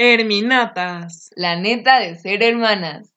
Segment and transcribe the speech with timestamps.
[0.00, 1.28] Herminatas.
[1.34, 3.12] La neta de ser hermanas.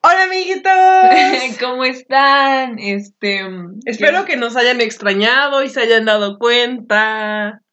[0.00, 0.72] Hola amiguitos.
[1.60, 2.78] ¿Cómo están?
[2.78, 3.40] Este.
[3.86, 7.64] Espero que nos hayan extrañado y se hayan dado cuenta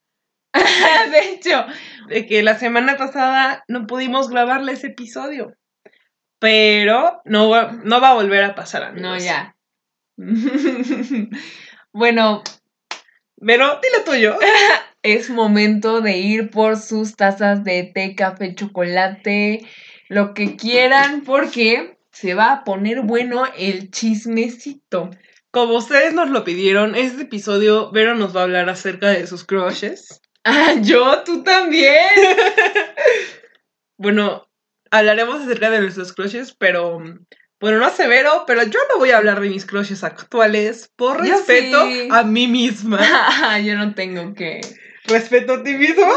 [1.12, 1.66] de hecho,
[2.08, 5.54] de que la semana pasada no pudimos grabarle ese episodio.
[6.42, 9.12] Pero no va, no va a volver a pasar, amigos.
[9.12, 9.56] no, ya.
[11.94, 12.44] bueno,
[13.40, 14.40] Pero dilo tuyo.
[15.04, 19.64] es momento de ir por sus tazas de té, café, chocolate,
[20.10, 25.12] lo que quieran, porque se va a poner bueno el chismecito.
[25.52, 29.44] Como ustedes nos lo pidieron, este episodio Vero nos va a hablar acerca de sus
[29.44, 30.22] crushes.
[30.44, 32.10] Ah, yo, tú también.
[33.98, 34.51] Bueno,
[34.92, 37.00] hablaremos acerca de nuestros crushes, pero
[37.60, 41.26] bueno, no sé Vero, pero yo no voy a hablar de mis crushes actuales por
[41.26, 42.08] Yo respeto sí.
[42.12, 43.00] a mí misma.
[43.66, 44.62] yo no tengo que.
[45.06, 46.06] Respeto a ti mismo.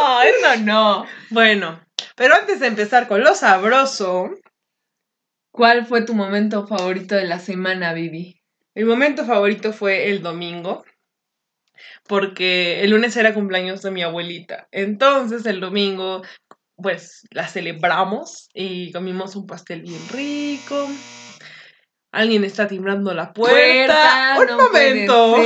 [0.00, 1.06] No, eso no.
[1.30, 1.80] Bueno,
[2.16, 4.30] pero antes de empezar con lo sabroso,
[5.58, 8.40] ¿Cuál fue tu momento favorito de la semana, Vivi?
[8.76, 10.84] mi momento favorito fue el domingo,
[12.06, 14.68] porque el lunes era cumpleaños de mi abuelita.
[14.70, 16.22] Entonces el domingo,
[16.80, 20.88] pues la celebramos y comimos un pastel bien rico.
[22.12, 24.36] Alguien está timbrando la puerta.
[24.38, 25.36] un no momento.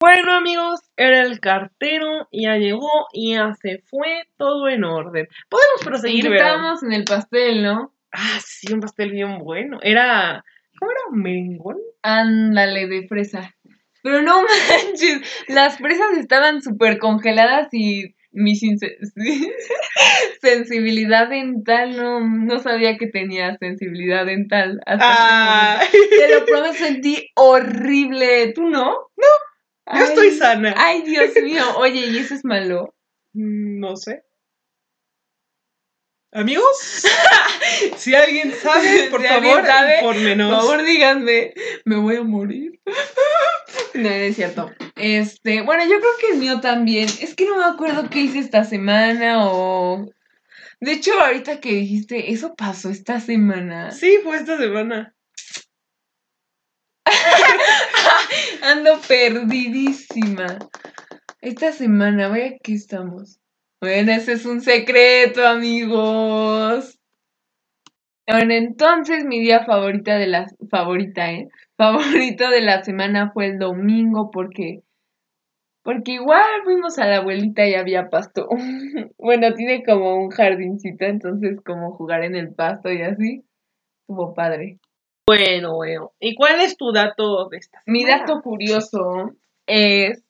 [0.00, 5.26] Bueno, amigos, era el cartero, ya llegó y ya se fue todo en orden.
[5.48, 6.32] Podemos proseguir?
[6.32, 7.94] Estábamos en el pastel, ¿no?
[8.12, 9.78] Ah, sí, un pastel bien bueno.
[9.82, 10.44] Era.
[10.78, 11.00] ¿Cómo era?
[11.10, 11.78] ¿Merengón?
[12.02, 13.54] Ándale, de fresa.
[14.02, 18.54] Pero no manches, las fresas estaban súper congeladas y mi
[20.40, 24.80] sensibilidad dental no, no sabía que tenía sensibilidad dental.
[24.86, 25.80] Hasta Ah.
[25.90, 28.52] Te lo prometo, sentí horrible.
[28.54, 28.84] ¿Tú no?
[29.16, 29.96] No.
[29.98, 30.74] yo estoy sana.
[30.76, 31.62] Ay, Dios mío.
[31.78, 32.94] Oye, ¿y eso es malo?
[33.34, 34.22] Mm, No sé.
[36.36, 37.04] Amigos,
[37.96, 40.52] si alguien sabe, por Si favor, sabe, infórmenos.
[40.52, 41.54] Por favor, díganme,
[41.84, 42.80] me voy a morir.
[43.94, 44.70] No, no es cierto.
[44.96, 47.08] Este, bueno, yo creo que el mío también.
[47.20, 50.10] Es que no me acuerdo qué hice esta semana o.
[50.80, 53.90] De hecho, ahorita que dijiste, eso pasó esta semana.
[53.90, 55.14] Sí, fue esta semana.
[58.62, 60.58] Ando perdidísima.
[61.40, 63.38] Esta semana, vaya que estamos.
[63.80, 66.98] Bueno, ese es un secreto, amigos.
[68.26, 71.48] Bueno, entonces mi día favorita de la favorita, ¿eh?
[71.76, 74.82] Favorito de la semana fue el domingo porque
[75.82, 78.48] porque igual fuimos a la abuelita y había pasto.
[79.18, 83.44] bueno, tiene como un jardincito, entonces como jugar en el pasto y así.
[84.00, 84.78] Estuvo padre.
[85.26, 86.12] Bueno, bueno.
[86.20, 88.20] ¿Y cuál es tu dato de esta Mi semana?
[88.20, 89.32] dato curioso
[89.66, 90.22] es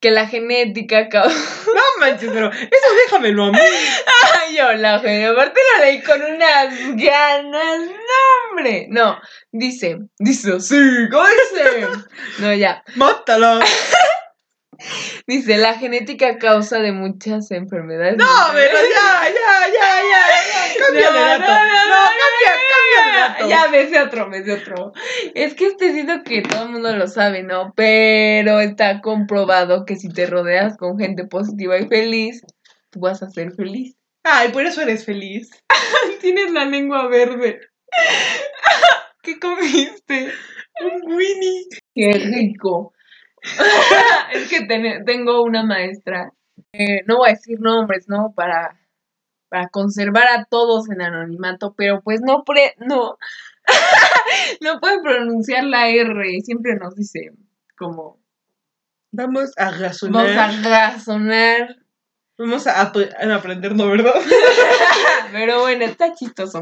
[0.00, 1.34] que la genética causa...
[1.66, 3.58] No manches, pero eso déjamelo a mí.
[3.58, 8.86] Ay, yo la genética, aparte lo leí con unas ganas, no hombre.
[8.88, 9.18] No,
[9.52, 10.52] dice, dice
[11.10, 11.88] ¿cómo dice?
[12.38, 12.82] No, ya.
[12.96, 13.60] Mátala.
[15.26, 18.16] Dice, la genética causa de muchas enfermedades.
[18.16, 18.24] No,
[18.54, 18.70] mentales".
[18.72, 20.84] pero ya, ya, ya, ya, ya.
[20.86, 21.42] Cambia de No, dato.
[21.42, 21.79] no, no, No, cambia,
[23.48, 24.92] Ya, ves otro, ves otro.
[25.34, 27.72] Es que este siento que todo el mundo lo sabe, ¿no?
[27.76, 32.42] Pero está comprobado que si te rodeas con gente positiva y feliz,
[32.90, 33.96] tú vas a ser feliz.
[34.24, 35.50] Ay, por eso eres feliz.
[36.20, 37.60] Tienes la lengua verde.
[39.22, 40.32] ¿Qué comiste?
[40.82, 41.66] Un Winnie.
[41.94, 42.92] Qué rico.
[44.32, 46.32] es que ten- tengo una maestra.
[46.72, 48.32] eh, no voy a decir nombres, ¿no?
[48.34, 48.78] Para,
[49.50, 53.18] para conservar a todos en anonimato, pero pues no pre, no.
[54.62, 56.40] no puede pronunciar la R.
[56.42, 57.32] Siempre nos dice
[57.76, 58.18] como
[59.12, 60.34] Vamos a razonar.
[60.34, 61.76] vamos a razonar.
[62.38, 64.14] Vamos a, ap- a aprender, ¿no, verdad?
[65.32, 66.60] pero bueno, está chistoso.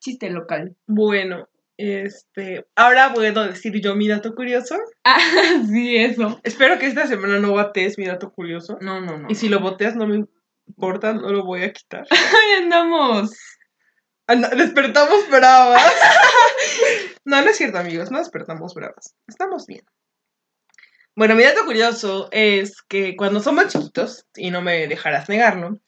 [0.00, 0.76] Chiste local.
[0.86, 2.66] Bueno, este.
[2.74, 4.76] Ahora puedo decir yo mi dato curioso.
[5.04, 5.18] Ah,
[5.68, 6.40] sí, eso.
[6.42, 8.76] Espero que esta semana no batees mi dato curioso.
[8.80, 9.28] No, no, no.
[9.30, 10.26] Y si lo boteas, no me
[10.66, 12.06] importa, no lo voy a quitar.
[12.10, 13.30] Ahí andamos.
[14.26, 15.82] Anda- despertamos bravas.
[17.24, 19.14] no, no es cierto, amigos, no despertamos bravas.
[19.26, 19.84] Estamos bien.
[21.14, 25.78] Bueno, mi dato curioso es que cuando somos chiquitos, y no me dejarás negarlo,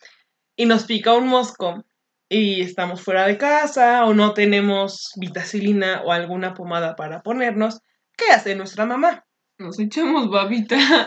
[0.56, 1.85] y nos pica un mosco
[2.29, 7.81] y estamos fuera de casa o no tenemos vitacilina o alguna pomada para ponernos,
[8.17, 9.24] ¿qué hace nuestra mamá?
[9.58, 10.76] Nos echamos babita.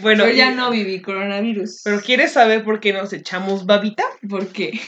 [0.00, 1.80] Bueno, Yo ya no viví coronavirus.
[1.82, 4.04] pero ¿quieres saber por qué nos echamos babita?
[4.28, 4.80] ¿Por qué?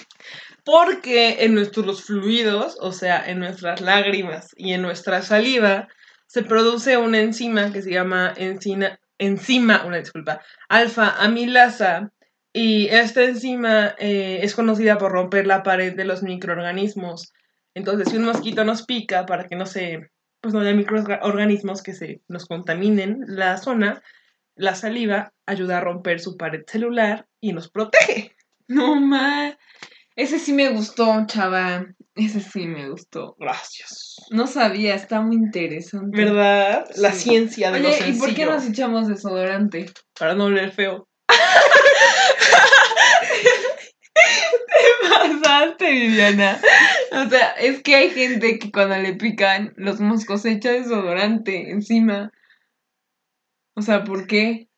[0.64, 5.88] Porque en nuestros fluidos, o sea, en nuestras lágrimas y en nuestra saliva,
[6.28, 12.12] se produce una enzima que se llama enzima, enzima una disculpa, alfa amilasa.
[12.52, 17.32] Y esta enzima eh, es conocida por romper la pared de los microorganismos.
[17.74, 20.10] Entonces, si un mosquito nos pica para que no se,
[20.40, 24.02] pues no haya microorganismos que se nos contaminen la zona,
[24.54, 28.34] la saliva ayuda a romper su pared celular y nos protege.
[28.68, 29.56] No más.
[30.16, 31.86] Ese sí me gustó, chava.
[32.14, 33.36] Ese sí me gustó.
[33.38, 34.16] Gracias.
[34.30, 36.24] No sabía, está muy interesante.
[36.24, 36.86] ¿Verdad?
[36.96, 37.30] La Sí.
[37.30, 38.16] ciencia de lo Oye, sencillo.
[38.16, 39.90] ¿y por qué nos echamos desodorante?
[40.18, 41.08] Para no oler feo.
[45.08, 46.60] pasaste, Viviana.
[47.12, 51.70] O sea, es que hay gente que cuando le pican los moscos se echa desodorante
[51.70, 52.32] encima.
[53.74, 54.68] O sea, ¿por qué?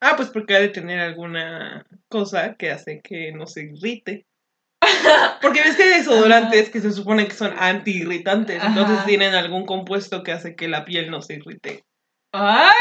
[0.00, 4.26] Ah, pues porque ha de tener alguna cosa que hace que no se irrite.
[5.42, 9.06] Porque ves que hay desodorantes que se supone que son antiirritantes, entonces Ajá.
[9.06, 11.84] tienen algún compuesto que hace que la piel no se irrite.
[12.32, 12.72] ¡Ay,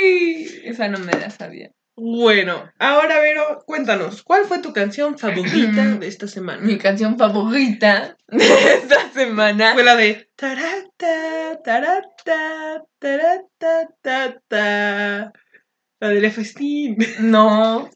[0.00, 0.60] Vivi!
[0.64, 1.72] Esa no me la sabía.
[1.94, 6.62] Bueno, ahora Vero, cuéntanos, ¿cuál fue tu canción favorita de esta semana?
[6.62, 9.74] Mi canción favorita de esta semana.
[9.74, 15.32] Fue la de tarata, tarata, tarata, ta, ta.
[16.00, 16.96] La del festín.
[17.20, 17.90] No,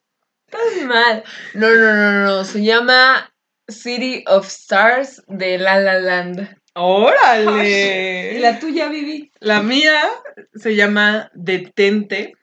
[0.46, 1.24] estás mal.
[1.54, 2.44] No, no, no, no.
[2.44, 3.32] Se llama
[3.66, 6.54] City of Stars de La La Land.
[6.74, 8.34] ¡Órale!
[8.36, 9.32] ¿Y la tuya, Vivi?
[9.40, 10.02] La mía
[10.54, 12.34] se llama Detente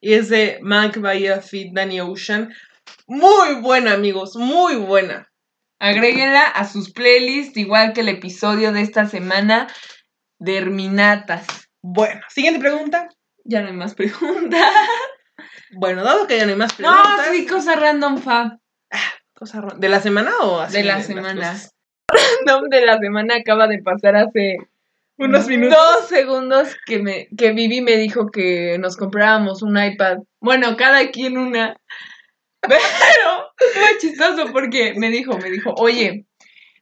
[0.00, 2.52] y es de Mac Bahía Fit Danny Ocean.
[3.06, 5.28] Muy buena, amigos, muy buena.
[5.78, 9.68] Agréguenla a sus playlists, igual que el episodio de esta semana
[10.38, 11.46] de Herminatas.
[11.82, 13.08] Bueno, siguiente pregunta.
[13.44, 14.60] Ya no hay más preguntas.
[15.72, 17.28] Bueno, dado que ya no hay más No, preguntas.
[17.32, 18.58] sí, cosa random fab.
[19.34, 20.76] cosa ra- ¿De la semana o así?
[20.76, 21.56] De la las semana.
[22.46, 24.56] Random de la semana acaba de pasar hace
[25.20, 25.76] Unos minutos.
[25.76, 30.20] Dos segundos que me que Vivi me dijo que nos compráramos un iPad.
[30.40, 31.78] Bueno, cada quien una.
[32.62, 32.80] Pero
[33.58, 36.24] fue chistoso porque me dijo, me dijo, oye,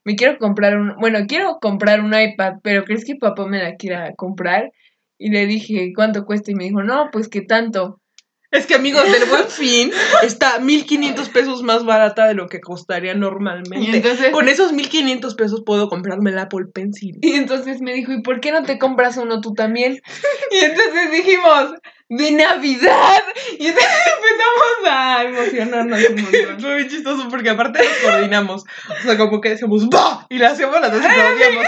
[0.05, 3.77] me quiero comprar un, bueno, quiero comprar un iPad, pero ¿crees que papá me la
[3.77, 4.73] quiera comprar?
[5.19, 6.51] Y le dije, ¿cuánto cuesta?
[6.51, 8.01] Y me dijo, no, pues que tanto.
[8.51, 9.93] Es que, amigos, del buen fin
[10.23, 13.97] está 1500 pesos más barata de lo que costaría Y normalmente.
[13.97, 17.19] entonces, Con esos 1500 pesos puedo comprarme el Apple Pencil.
[17.21, 20.01] y entonces me dijo, ¿y por qué no te compras uno tú también?
[20.51, 21.75] Y entonces dijimos,
[22.09, 23.23] de Navidad.
[23.59, 26.01] Y entonces empezamos a emocionarnos.
[26.61, 28.65] Fue bien chistoso porque aparte nos coordinamos.
[28.89, 30.27] O sea, como que decíamos ¡Va!
[30.31, 31.59] Y le hacíamos las dos y.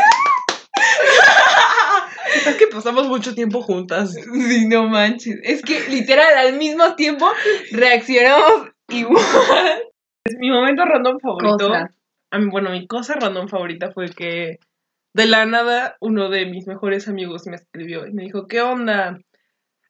[2.34, 4.14] Es que pasamos mucho tiempo juntas.
[4.14, 5.36] Sí, no manches.
[5.42, 7.26] Es que literal al mismo tiempo
[7.72, 9.82] reaccionamos igual.
[10.38, 11.56] Mi momento random favorito.
[11.68, 11.90] Cosa.
[12.30, 14.58] a mí- bueno, mi cosa random favorita fue que
[15.12, 19.18] de la nada uno de mis mejores amigos me escribió y me dijo, ¿qué onda?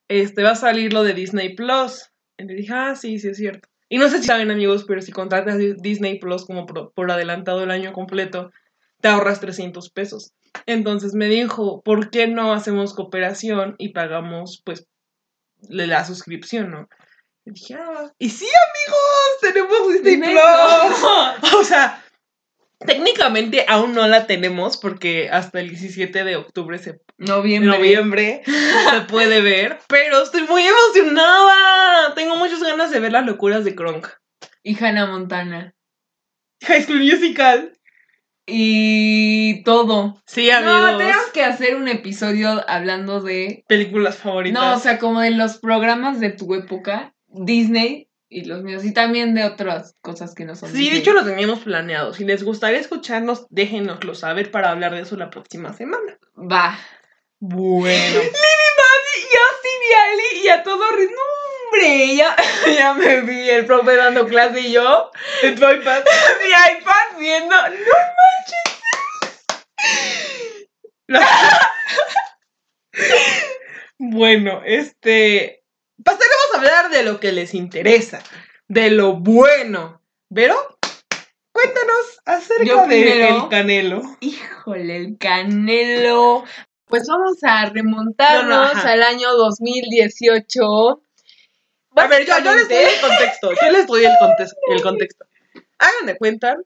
[0.08, 2.10] Este va a salir lo de Disney Plus.
[2.38, 3.68] Y le dije, ah, sí, sí es cierto.
[3.88, 7.10] Y no sé si saben amigos, pero si contratas Di- Disney Plus como por, por
[7.10, 8.50] adelantado el año completo,
[9.00, 10.32] te ahorras 300 pesos.
[10.66, 14.86] Entonces me dijo, ¿por qué no hacemos cooperación y pagamos pues
[15.68, 16.88] la suscripción, no?
[17.44, 21.54] Y dije, ah, y sí amigos, tenemos Disney Plus.
[21.60, 22.02] O sea,
[22.78, 27.76] técnicamente aún no la tenemos porque hasta el 17 de octubre, se, Noviembre.
[27.76, 29.78] noviembre, se puede ver.
[29.88, 32.14] Pero estoy muy emocionada.
[32.14, 34.08] Tengo muchas ganas de ver las locuras de Kronk.
[34.62, 35.74] Y Hannah Montana.
[36.62, 37.78] High School Musical.
[38.52, 40.20] Y todo.
[40.26, 40.98] Sí, No, amigos.
[40.98, 43.64] tenemos que hacer un episodio hablando de.
[43.68, 44.62] Películas favoritas.
[44.62, 48.92] No, o sea, como de los programas de tu época, Disney y los míos, y
[48.94, 50.90] también de otras cosas que no son Sí, Disney.
[50.92, 52.12] de hecho lo teníamos planeado.
[52.14, 56.18] Si les gustaría escucharnos, déjenoslo saber para hablar de eso la próxima semana.
[56.36, 56.78] Va.
[57.40, 57.90] Bueno.
[57.92, 61.16] Y así vi a Ali y a todo ritmo.
[61.70, 62.34] Hombre, ya,
[62.66, 65.10] ya me vi el profe dando clase y yo.
[65.42, 66.02] en tu iPad.
[66.42, 66.48] Mi
[66.78, 67.54] iPad viendo.
[67.56, 67.76] No
[71.06, 71.70] La-
[73.98, 75.62] bueno, este.
[76.04, 78.22] Pasaremos a hablar de lo que les interesa,
[78.68, 80.02] de lo bueno.
[80.32, 80.56] ¿Pero?
[81.52, 84.02] Cuéntanos acerca Yo de canelo.
[84.20, 86.44] Híjole, el canelo.
[86.86, 91.02] Pues vamos a remontarnos No, no, al año 2018.
[92.00, 93.52] A ver, yo, yo les doy Básicamente- el contexto.
[93.62, 94.12] Yo les doy el,
[94.74, 95.24] el contexto.
[95.78, 96.56] Hagan de cuenta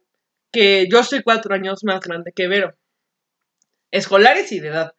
[0.52, 2.74] que yo soy cuatro años más grande que Vero.
[3.90, 4.94] Escolares y de edad.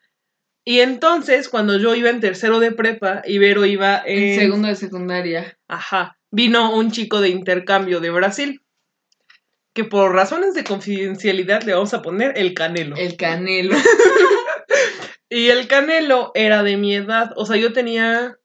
[0.64, 4.24] Y entonces, cuando yo iba en tercero de prepa y Vero iba en.
[4.24, 5.58] En segundo de secundaria.
[5.68, 6.18] Ajá.
[6.32, 8.62] Vino un chico de intercambio de Brasil.
[9.74, 12.96] que por razones de confidencialidad le vamos a poner el Canelo.
[12.96, 13.76] El canelo.
[15.28, 18.38] Y el Canelo era de mi edad, o sea, yo tenía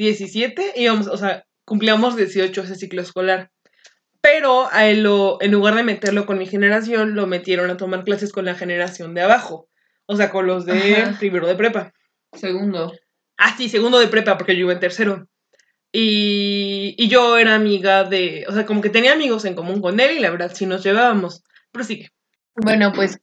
[0.00, 3.50] 17 y íbamos, o sea, cumplíamos 18 ese ciclo escolar.
[4.22, 8.04] Pero a él lo, en lugar de meterlo con mi generación, lo metieron a tomar
[8.04, 9.68] clases con la generación de abajo.
[10.06, 11.18] O sea, con los de Ajá.
[11.18, 11.92] primero de prepa.
[12.32, 12.92] Segundo.
[13.36, 15.26] Ah, sí, segundo de prepa, porque yo iba en tercero.
[15.92, 19.98] Y, y yo era amiga de, o sea, como que tenía amigos en común con
[20.00, 21.42] él y la verdad sí nos llevábamos.
[21.72, 22.08] Pero sí que.
[22.56, 23.18] Bueno, pues.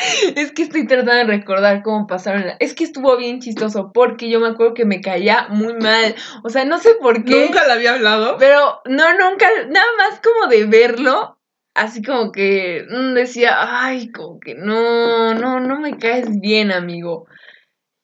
[0.36, 2.46] es que estoy tratando de recordar cómo pasaron.
[2.46, 6.14] la- Es que estuvo bien chistoso porque yo me acuerdo que me caía muy mal.
[6.44, 7.46] O sea, no sé por qué.
[7.46, 8.36] Nunca le había hablado.
[8.38, 11.38] Pero no, nunca, nada más como de verlo,
[11.74, 17.26] así como que mm, decía, ay, como que no, no, no me caes bien, amigo.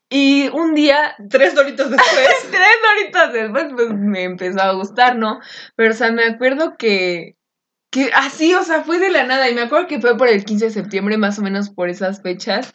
[0.08, 2.28] Y un día, Tres doritos después.
[2.50, 5.40] tres horitas después, pues me empezó a gustar, ¿no?
[5.74, 7.35] Pero, o sea, me acuerdo que,
[7.96, 9.48] que así, o sea, fue de la nada.
[9.48, 12.20] Y me acuerdo que fue por el 15 de septiembre, más o menos por esas
[12.22, 12.72] fechas.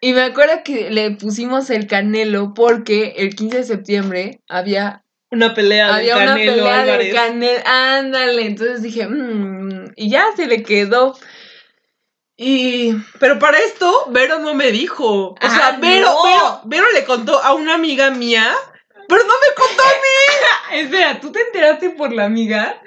[0.00, 5.54] Y me acuerdo que le pusimos el canelo porque el 15 de septiembre había Una
[5.54, 10.62] pelea de había una Canelo pelea de ándale, entonces dije, "Mm", y ya se le
[10.64, 11.16] quedó.
[12.36, 15.28] Y Pero para esto, Vero no me dijo.
[15.28, 16.22] O Ah, sea, Vero, no.
[16.24, 18.50] Vero, Vero le contó a una amiga mía,
[19.06, 20.80] pero no me contó a mí.
[20.80, 22.80] espera, ¿tú te enteraste por la amiga?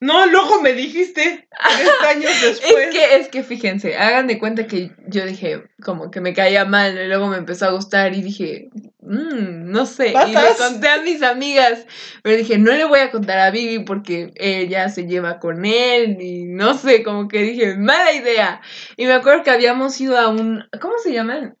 [0.00, 2.86] No, luego me dijiste, tres años después.
[2.86, 6.64] Es que, es que fíjense, hagan de cuenta que yo dije, como que me caía
[6.64, 10.88] mal, y luego me empezó a gustar y dije, "Mm, no sé, y le conté
[10.88, 11.86] a mis amigas,
[12.22, 16.16] pero dije, no le voy a contar a Vivi porque ella se lleva con él
[16.20, 18.62] y no sé, como que dije, mala idea.
[18.96, 21.58] Y me acuerdo que habíamos ido a un, ¿cómo se llaman?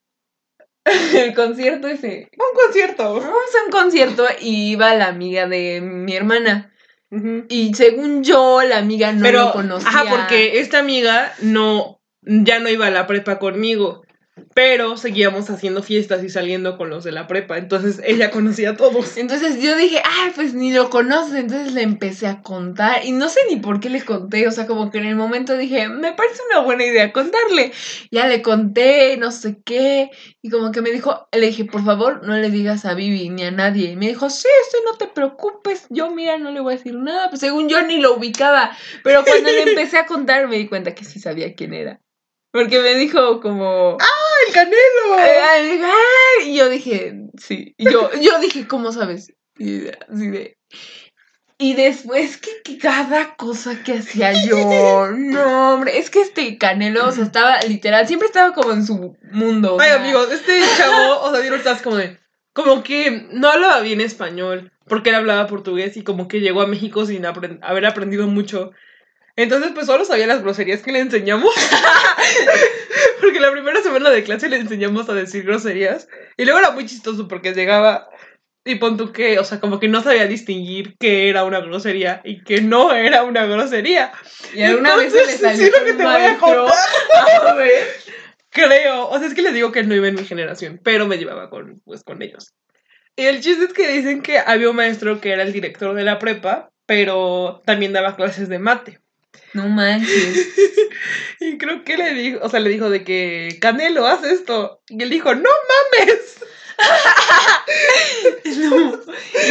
[1.14, 2.30] El concierto ese.
[2.32, 3.20] Un concierto.
[3.20, 6.72] Fuimos a un concierto y iba la amiga de mi hermana.
[7.48, 9.88] Y según yo, la amiga no Pero, lo conocía.
[9.88, 14.02] ajá, porque esta amiga no, ya no iba a la prepa conmigo,
[14.54, 18.76] pero seguíamos haciendo fiestas y saliendo con los de la prepa, entonces ella conocía a
[18.76, 19.16] todos.
[19.16, 21.38] Entonces yo dije, ay, pues ni lo conoce.
[21.38, 23.04] Entonces le empecé a contar.
[23.04, 24.46] Y no sé ni por qué le conté.
[24.48, 27.72] O sea, como que en el momento dije, me parece una buena idea contarle.
[28.10, 30.10] Ya le conté, no sé qué.
[30.42, 33.44] Y como que me dijo, le dije, por favor, no le digas a Vivi ni
[33.44, 33.90] a nadie.
[33.90, 35.86] Y me dijo, sí, sí, no te preocupes.
[35.90, 37.28] Yo, mira, no le voy a decir nada.
[37.28, 38.76] Pues según yo ni lo ubicaba.
[39.04, 42.00] Pero cuando le empecé a contar, me di cuenta que sí sabía quién era.
[42.52, 43.96] Porque me dijo como...
[44.46, 45.14] ¡El Canelo!
[45.18, 45.80] Ay,
[46.46, 47.74] Y yo dije, sí.
[47.76, 49.32] Y yo, yo dije, ¿cómo sabes?
[49.58, 50.56] Y así de.
[51.58, 57.06] Y después que, que cada cosa que hacía yo, no, hombre, es que este Canelo,
[57.06, 59.74] o sea, estaba literal, siempre estaba como en su mundo.
[59.74, 62.18] o Ay, sea, amigos, este chavo, o sea, estás como de,
[62.54, 66.66] como que no hablaba bien español, porque él hablaba portugués y como que llegó a
[66.66, 68.72] México sin haber aprendido mucho.
[69.42, 71.54] Entonces, pues solo sabía las groserías que le enseñamos.
[73.20, 76.08] porque la primera semana de clase le enseñamos a decir groserías.
[76.36, 78.10] Y luego era muy chistoso porque llegaba
[78.66, 82.20] y pon tú que, o sea, como que no sabía distinguir qué era una grosería
[82.22, 84.12] y qué no era una grosería.
[84.54, 86.74] Y alguna vez se le Entonces, salió sí, lo que te voy a contar.
[87.48, 87.86] A ver.
[88.50, 91.16] Creo, o sea, es que les digo que no iba en mi generación, pero me
[91.16, 92.52] llevaba con, pues, con ellos.
[93.16, 96.04] Y el chiste es que dicen que había un maestro que era el director de
[96.04, 99.00] la prepa, pero también daba clases de mate.
[99.54, 100.48] No manches.
[101.40, 104.82] Y creo que le dijo, o sea, le dijo de que, Canelo, haz esto.
[104.88, 105.48] Y él dijo, no
[105.98, 106.36] mames.
[108.58, 108.92] No.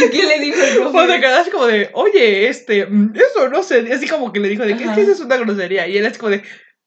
[0.06, 1.50] ¿Y qué le dijo el O sea, profe?
[1.50, 3.84] como de, oye, este, mm, eso no sé.
[3.88, 5.86] Y así como que le dijo de que, es que eso es una grosería.
[5.86, 6.42] Y él es como de,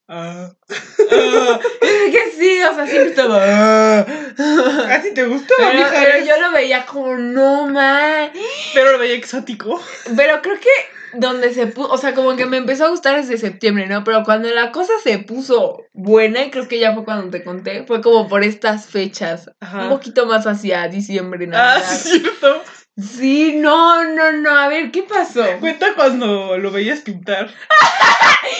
[0.08, 0.50] ah,
[1.10, 3.38] Ah, es que sí, o sea, siempre estaba.
[3.42, 4.06] ah.
[4.90, 5.90] ¿así te gustó, Pero, mija?
[5.92, 8.30] pero yo lo veía como, no man.
[8.74, 9.82] Pero lo veía exótico.
[10.16, 10.70] Pero creo que
[11.18, 14.04] donde se puso, o sea, como que me empezó a gustar desde septiembre, ¿no?
[14.04, 17.84] Pero cuando la cosa se puso buena, y creo que ya fue cuando te conté,
[17.84, 19.84] fue como por estas fechas, Ajá.
[19.84, 21.82] un poquito más hacia diciembre, Ah, Navidad.
[21.88, 22.62] sí, cierto.
[22.96, 25.44] Sí, no, no, no, a ver, ¿qué pasó?
[25.60, 27.50] Cuenta cuando lo veías pintar.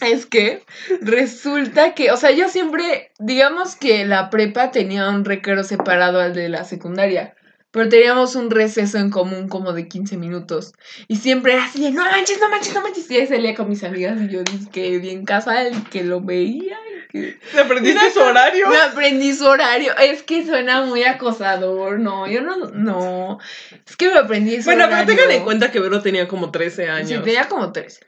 [0.00, 0.62] Es que
[1.00, 6.34] resulta que, o sea, yo siempre, digamos que la prepa tenía un recreo separado al
[6.34, 7.34] de la secundaria,
[7.70, 10.72] pero teníamos un receso en común como de 15 minutos.
[11.06, 13.10] Y siempre era así de, no manches, no manches, no manches.
[13.10, 16.78] Y ahí salía con mis amigas y yo dije que bien casual, que lo veía.
[17.10, 17.38] Que...
[17.52, 18.68] ¿Te aprendiste su horario?
[18.68, 19.96] Me aprendí su horario.
[19.96, 22.00] Es que suena muy acosador.
[22.00, 23.38] No, yo no, no.
[23.86, 25.06] Es que me aprendí su Bueno, horario.
[25.06, 27.24] pero tengan en cuenta que Vero tenía como 13 Sí, años.
[27.24, 28.00] tenía como 13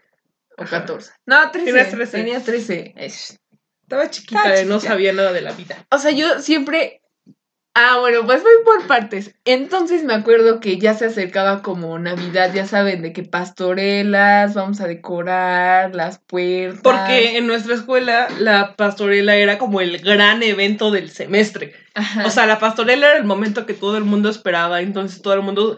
[0.58, 0.80] o Ajá.
[0.80, 1.12] 14.
[1.26, 1.66] No, 13.
[1.72, 2.16] Tenías 13.
[2.18, 2.94] Tenía 13.
[2.96, 3.38] Es-
[3.82, 4.92] Estaba chiquita, Estaba no chiquita.
[4.92, 5.84] sabía nada de la vida.
[5.90, 6.99] O sea, yo siempre
[7.74, 9.34] Ah, bueno, pues voy por partes.
[9.44, 14.80] Entonces me acuerdo que ya se acercaba como Navidad, ya saben, de que pastorelas, vamos
[14.80, 16.80] a decorar las puertas.
[16.82, 21.74] Porque en nuestra escuela la pastorela era como el gran evento del semestre.
[21.94, 22.26] Ajá.
[22.26, 25.42] O sea, la pastorela era el momento que todo el mundo esperaba, entonces todo el
[25.42, 25.76] mundo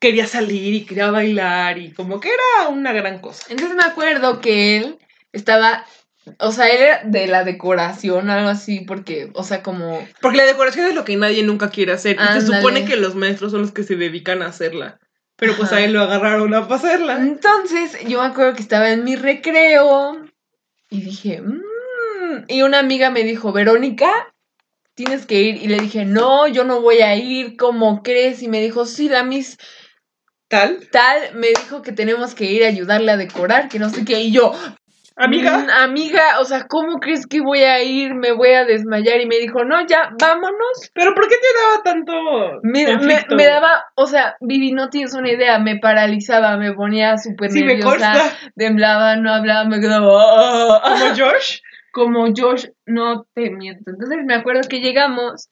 [0.00, 3.46] quería salir y quería bailar y como que era una gran cosa.
[3.48, 4.98] Entonces me acuerdo que él
[5.32, 5.84] estaba,
[6.38, 10.06] o sea, él era de la decoración, algo así, porque, o sea, como...
[10.20, 13.14] Porque la decoración es lo que nadie nunca quiere hacer y se supone que los
[13.14, 14.98] maestros son los que se dedican a hacerla.
[15.36, 15.78] Pero pues Ajá.
[15.78, 17.16] a él lo agarraron a hacerla.
[17.16, 20.24] Entonces yo me acuerdo que estaba en mi recreo
[20.90, 24.10] y dije, "Mm", y una amiga me dijo, Verónica,
[24.94, 25.56] tienes que ir.
[25.56, 28.42] Y le dije, no, yo no voy a ir, ¿cómo crees?
[28.42, 29.58] Y me dijo, sí, la Miss
[30.48, 30.88] Tal.
[30.92, 34.20] tal me dijo que tenemos que ir a ayudarle a decorar, que no sé qué.
[34.20, 34.52] Y yo,
[35.16, 35.58] Amiga.
[35.58, 38.14] "Mm, amiga, o sea, ¿cómo crees que voy a ir?
[38.14, 39.20] Me voy a desmayar.
[39.20, 40.90] Y me dijo, no, ya, vámonos.
[40.92, 42.12] Pero ¿por qué te daba tanto
[42.62, 47.16] Me, me, me daba, o sea, Vivi, no tienes una idea, me paralizaba, me ponía
[47.16, 48.14] súper Sí, nerviosa,
[48.56, 51.60] temblaba, no hablaba, me quedaba "Ah, ah", Como Josh.
[51.92, 53.90] como Josh, no te miento.
[53.92, 55.48] Entonces me acuerdo que llegamos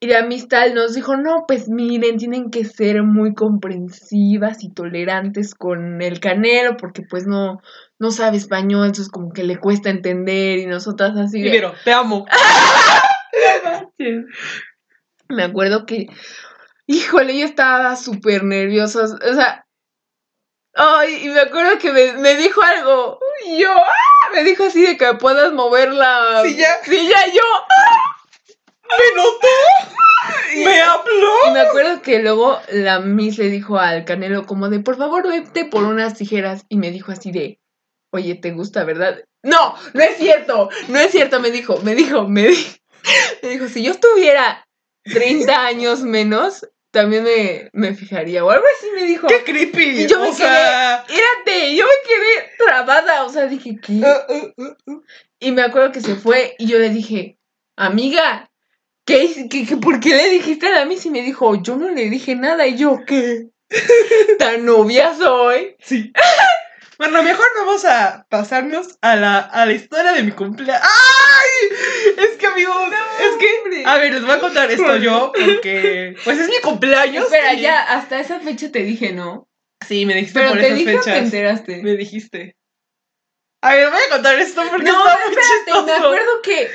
[0.00, 5.54] y la amistad nos dijo, no, pues miren, tienen que ser muy comprensivas y tolerantes
[5.54, 7.58] con el canelo porque pues no,
[8.04, 11.50] no sabe español, entonces como que le cuesta entender y nosotras así de...
[11.50, 12.26] Pero, te amo.
[15.30, 16.08] Me acuerdo que,
[16.86, 19.66] híjole, yo estaba súper nerviosa, o sea,
[20.74, 24.30] ay, y me acuerdo que me, me dijo algo, y yo, ¡ah!
[24.34, 26.84] me dijo así de que puedas mover la Silla.
[26.84, 27.42] silla, y yo,
[28.86, 29.48] ¿Me notó?
[30.56, 31.52] ¿Me y habló?
[31.54, 35.64] me acuerdo que luego la Miss le dijo al Canelo como de, por favor, vete
[35.64, 37.60] por unas tijeras, y me dijo así de,
[38.14, 39.22] oye, ¿te gusta, verdad?
[39.42, 42.70] No, no es cierto, no es cierto, me dijo, me dijo, me dijo,
[43.42, 44.64] me dijo, si yo estuviera
[45.04, 49.26] 30 años menos, también me, me fijaría, o algo así me dijo.
[49.26, 50.02] ¡Qué creepy!
[50.02, 51.04] Y yo me o sea...
[51.08, 53.94] Espérate, yo me quedé trabada, o sea, dije, ¿qué?
[53.94, 55.02] uh, uh, uh.
[55.40, 57.36] Y me acuerdo que se fue y yo le dije,
[57.76, 58.48] amiga,
[59.04, 61.04] ¿qué, qué, qué- por qué le dijiste a Miss?
[61.04, 62.64] Y me dijo, yo no le dije nada.
[62.68, 63.48] Y yo, ¿qué?
[64.38, 65.74] ¿Tan novia soy?
[65.80, 66.12] Sí.
[66.98, 70.82] Bueno, mejor vamos a pasarnos a la, a la historia de mi cumpleaños.
[70.82, 71.76] ¡Ay!
[72.18, 72.76] Es que, amigos,
[73.20, 73.46] es que...
[73.58, 73.82] hombre.
[73.86, 76.14] A ver, les voy a contar esto yo, porque...
[76.24, 77.24] Pues es mi cumpleaños.
[77.24, 79.48] Espera, y- ya, hasta esa fecha te dije no.
[79.86, 81.24] Sí, me dijiste Pero por te esas dije o te fechas.
[81.24, 81.82] enteraste.
[81.82, 82.56] Me dijiste.
[83.62, 85.86] A ver, voy a contar esto porque No, está muy espérate, chistoso.
[85.86, 86.70] me acuerdo que...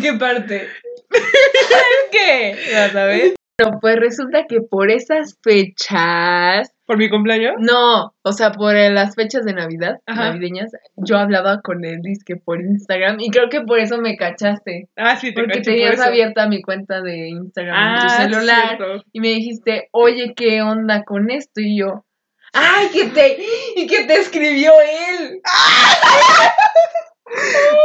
[0.00, 0.68] ¿Qué parte?
[2.10, 2.56] ¿Qué?
[2.74, 3.34] ¿Vas a ver?
[3.60, 7.54] No, pues resulta que por esas fechas ¿Por mi cumpleaños?
[7.58, 10.30] No, o sea, por las fechas de Navidad, Ajá.
[10.30, 14.88] navideñas, yo hablaba con él disque por Instagram y creo que por eso me cachaste.
[14.96, 18.76] Ah, sí, te Porque por tenías abierta mi cuenta de Instagram en tu Ah, celular
[18.76, 19.04] cierto.
[19.12, 21.60] y me dijiste, oye, ¿qué onda con esto?
[21.60, 22.04] Y yo,
[22.52, 23.38] ¡ay, que te,
[23.76, 25.40] y que te escribió él!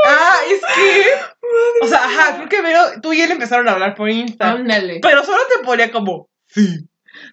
[0.09, 1.85] Ah, es que...
[1.85, 4.51] O sea, ajá, creo que Vero, tú y él empezaron a hablar por Insta.
[4.51, 4.99] Ándale.
[5.01, 6.27] Pero solo te ponía como...
[6.47, 6.89] Sí.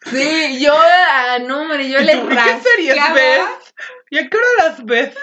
[0.06, 3.60] Sí, yo, ah, no, hombre, yo ¿Y le tú, ¿y qué series rascaba.
[4.10, 5.14] ¿Y a qué hora las ves?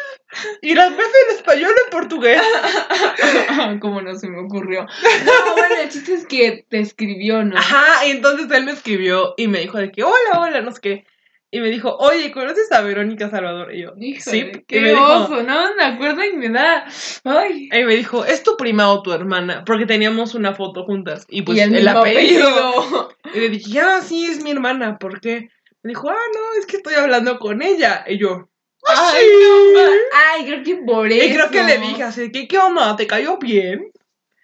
[0.62, 2.42] ¿Y las ves en español o en portugués?
[3.82, 4.82] Como no se me ocurrió.
[5.26, 7.58] No, bueno, el chiste es que te escribió, ¿no?
[7.58, 10.82] Ajá, y entonces él me escribió y me dijo de que, hola, hola, no sé
[10.82, 11.06] qué.
[11.54, 13.76] Y me dijo, oye, ¿conoces a Verónica Salvador?
[13.76, 14.52] Y yo, Híjole, sí.
[14.54, 16.86] Y qué me dijo, no me acuerdo y me da.
[17.26, 17.68] Ay.
[17.70, 19.66] y me dijo, ¿es tu prima o tu hermana?
[19.66, 21.26] Porque teníamos una foto juntas.
[21.30, 22.48] Y pues y el, el, apellido.
[22.48, 23.16] apellido.
[23.34, 25.50] Y le dije, ah, sí, es mi hermana, ¿por qué?
[25.84, 28.06] Me dijo, ah, no, es que estoy hablando con ella.
[28.08, 28.50] Y yo,
[28.88, 29.82] ah, Ay, no,
[30.30, 31.26] Ay, creo que por eso.
[31.26, 32.96] Y creo que le dije así, ¿qué, qué onda?
[32.96, 33.92] ¿Te cayó bien?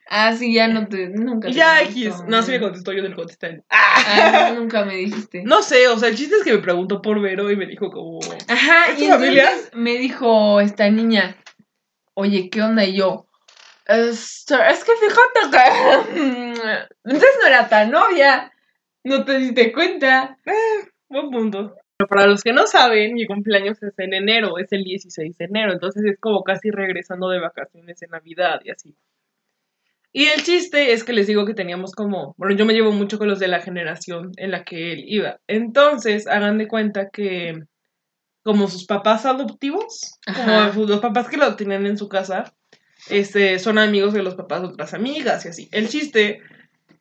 [0.09, 1.09] Ah, sí, ya no te.
[1.09, 2.23] Nunca te ya X.
[2.27, 3.63] No, sí me contestó, yo no le contesté.
[3.69, 5.43] Ah, no, nunca me dijiste.
[5.43, 7.89] No sé, o sea, el chiste es que me preguntó por Vero y me dijo
[7.91, 8.19] como...
[8.47, 9.49] Ajá, ¿Es y familia?
[9.73, 11.35] me dijo esta niña,
[12.13, 12.85] oye, ¿qué onda?
[12.85, 13.27] Y yo,
[13.85, 16.17] "Es- es que fíjate que.
[17.05, 18.51] Entonces no era tan novia.
[19.03, 20.37] No te diste cuenta.
[21.09, 21.75] Buen punto.
[21.97, 25.45] Pero para los que no saben, mi cumpleaños es en enero, es el 16 de
[25.45, 28.95] enero, entonces es como casi regresando de vacaciones de Navidad y así.
[30.17, 33.19] Y el chiste es que les digo que teníamos como, bueno, yo me llevo mucho
[33.19, 35.39] con los de la generación en la que él iba.
[35.45, 37.59] Entonces, hagan de cuenta que
[38.43, 40.71] como sus papás adoptivos, Ajá.
[40.71, 42.51] como sus- los papás que lo tenían en su casa,
[43.09, 45.69] este, son amigos de los papás de otras amigas y así.
[45.71, 46.41] El chiste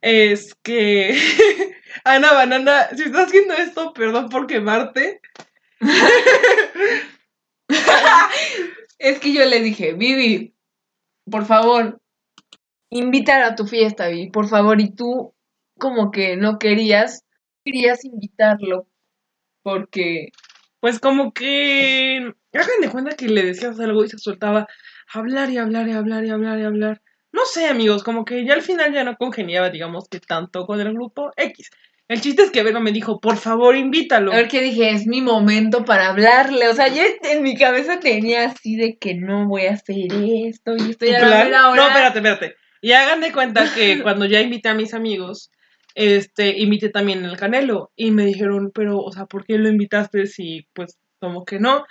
[0.03, 1.19] es que
[2.05, 5.23] Ana Banana, si estás viendo esto, perdón por quemarte.
[8.99, 10.55] Es que yo le dije, Vivi,
[11.31, 12.01] por favor,
[12.99, 14.81] invítala a tu fiesta, Vivi, por favor.
[14.81, 15.35] Y tú
[15.79, 17.25] como que no querías,
[17.65, 18.87] querías invitarlo
[19.63, 20.29] porque
[20.81, 22.33] Pues como que.
[22.53, 24.67] Hagan de cuenta que le decías algo y se soltaba
[25.13, 27.03] hablar y hablar y hablar y hablar y hablar.
[27.33, 30.81] No sé, amigos, como que ya al final ya no congeniaba, digamos que tanto con
[30.81, 31.71] el grupo X.
[32.09, 34.33] El chiste es que Vero me dijo, por favor, invítalo.
[34.33, 36.69] A ver qué dije, es mi momento para hablarle.
[36.69, 40.07] O sea, yo en mi cabeza tenía así de que no voy a hacer
[40.47, 41.77] esto y estoy ¿Tu a la hora.
[41.77, 42.57] No, espérate, espérate.
[42.81, 45.51] Y hagan de cuenta que cuando ya invité a mis amigos,
[45.95, 47.91] este, invité también al Canelo.
[47.97, 51.85] Y me dijeron, pero, o sea, ¿por qué lo invitaste si, pues, como que no?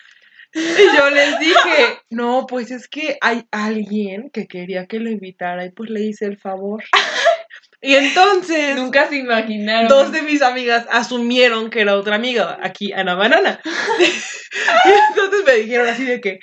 [0.56, 5.66] Y yo les dije, no, pues es que hay alguien que quería que lo invitara
[5.66, 6.84] y pues le hice el favor.
[7.86, 9.88] Y entonces, Nunca se imaginaron.
[9.88, 13.62] dos de mis amigas asumieron que era otra amiga, aquí Ana Banana.
[13.66, 16.40] y entonces me dijeron así de que,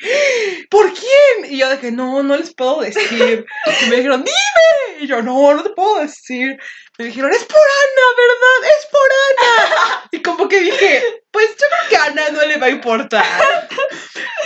[0.70, 1.52] ¿por quién?
[1.52, 3.44] Y yo que no, no les puedo decir.
[3.82, 5.02] Y me dijeron, dime.
[5.04, 6.56] Y yo, no, no te puedo decir.
[6.96, 8.70] Me dijeron, es por Ana, ¿verdad?
[8.78, 10.08] Es por Ana.
[10.12, 11.02] Y como que dije,
[11.32, 13.68] pues yo creo que a Ana no le va a importar.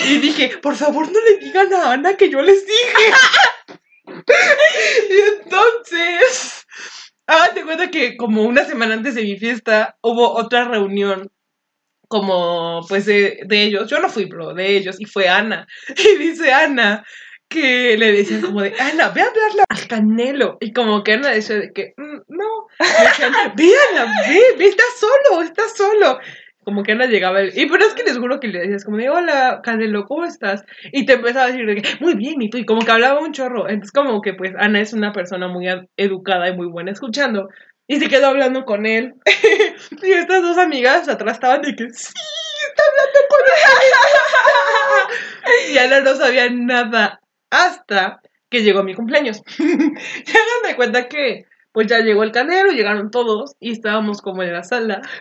[0.00, 3.12] Y dije, por favor no le digan a Ana que yo les dije.
[5.10, 6.66] Y entonces,
[7.26, 11.30] hágate cuenta que como una semana antes de mi fiesta hubo otra reunión
[12.08, 13.90] como pues de, de ellos.
[13.90, 14.96] Yo no fui, pero de ellos.
[15.00, 15.66] Y fue Ana.
[15.96, 17.04] Y dice Ana
[17.48, 20.58] que le decían como de, Ana, ve a hablarle al Canelo.
[20.60, 22.66] Y como que Ana decía de que, "Mm, no.
[22.80, 26.18] Decían, ve Ana, ve, ve, está solo, está solo.
[26.66, 29.08] Como que Ana llegaba y pero es que les juro que le decías como de,
[29.08, 30.64] hola, Canelo, ¿cómo estás?
[30.90, 33.20] Y te empezaba a decir de que, muy bien, y tú, y como que hablaba
[33.20, 33.68] un chorro.
[33.68, 37.50] Entonces como que pues Ana es una persona muy ed- educada y muy buena escuchando.
[37.86, 39.14] Y se quedó hablando con él.
[40.02, 42.12] y estas dos amigas atrás estaban de que, sí,
[42.68, 43.40] está hablando con
[45.68, 45.72] él.
[45.72, 49.40] y Ana no sabía nada hasta que llegó mi cumpleaños.
[49.60, 51.44] y hagan de cuenta que
[51.76, 55.02] pues ya llegó el canelo, llegaron todos y estábamos como en la sala.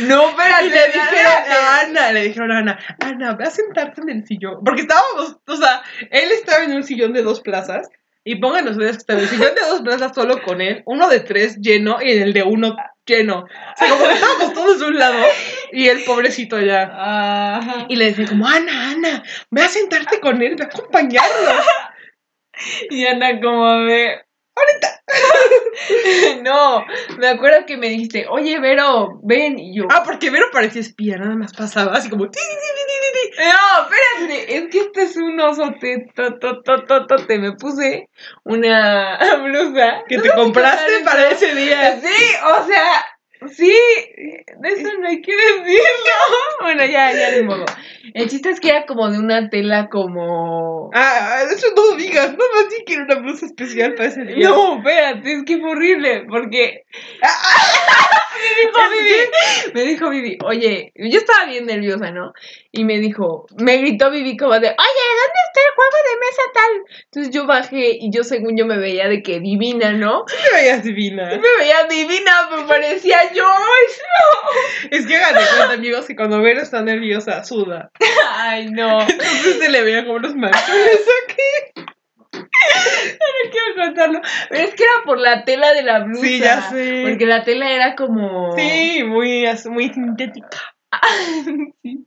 [0.00, 0.68] No, espérate.
[0.68, 4.62] Le dijeron a Ana, le dijeron a Ana, Ana, ve a sentarte en el sillón.
[4.62, 7.88] Porque estábamos, o sea, él estaba en un sillón de dos plazas.
[8.22, 11.08] Y pongan ustedes que estaba en el sillón de dos plazas solo con él, uno
[11.08, 13.44] de tres lleno y en el de uno lleno.
[13.44, 15.24] O sea, como que estábamos todos de un lado
[15.72, 16.90] y el pobrecito allá.
[16.92, 17.86] Ajá.
[17.88, 21.52] Y le decía como, Ana, Ana, ve a sentarte con él, ve a acompañarlo.
[22.90, 24.20] Y Ana como de...
[24.54, 25.02] Ahorita.
[26.42, 26.84] no,
[27.18, 29.58] me acuerdo que me dijiste, oye, Vero, ven.
[29.58, 32.24] Y yo, Ah, porque Vero parecía espía, nada más pasaba así como...
[32.24, 37.52] No, espérate, es que este es un osote, to, to, to, to, to, te me
[37.52, 38.08] puse
[38.44, 40.02] una blusa.
[40.08, 42.00] Que ¿No te compraste para ese día.
[42.00, 43.06] Sí, o sea,
[43.48, 45.70] sí, de eso no hay que decirlo.
[46.60, 47.64] Bueno, ya, ya ni modo.
[48.12, 50.90] El chiste es que era como de una tela como...
[50.92, 54.48] Ah, eso no digas, no más sí que era una blusa especial para ese día.
[54.48, 56.84] No, espérate, es que fue horrible, porque
[58.40, 62.32] me dijo Vivi, me dijo Vivi, oye, yo estaba bien nerviosa, ¿no?
[62.72, 66.42] Y me dijo, me gritó Vivi como de, oye, ¿dónde está el juego de mesa
[66.54, 66.96] tal?
[67.04, 70.24] Entonces yo bajé y yo según yo me veía de que divina, ¿no?
[70.26, 71.26] Sí te veías divina.
[71.30, 73.46] me veía divina, me parecía yo.
[74.90, 77.90] Es que hagan cuenta, amigos, que cuando Vero está nerviosa, suda.
[78.34, 79.00] Ay, no.
[79.02, 81.82] Entonces se le veía como unos manchones aquí.
[82.32, 84.20] No quiero contarlo.
[84.48, 86.22] Pero es que era por la tela de la blusa.
[86.26, 87.04] Sí, ya sé.
[87.08, 88.56] Porque la tela era como.
[88.56, 90.48] Sí, muy, muy sintética.
[91.82, 92.06] Sí.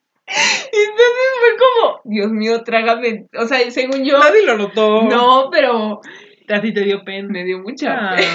[0.71, 3.27] Y entonces fue como, Dios mío, trágame.
[3.37, 4.17] O sea, según yo.
[4.19, 5.03] Nadie lo notó.
[5.03, 5.99] No, pero
[6.49, 7.27] A ti te dio pena.
[7.29, 8.15] me dio mucha Ah.
[8.15, 8.31] pena.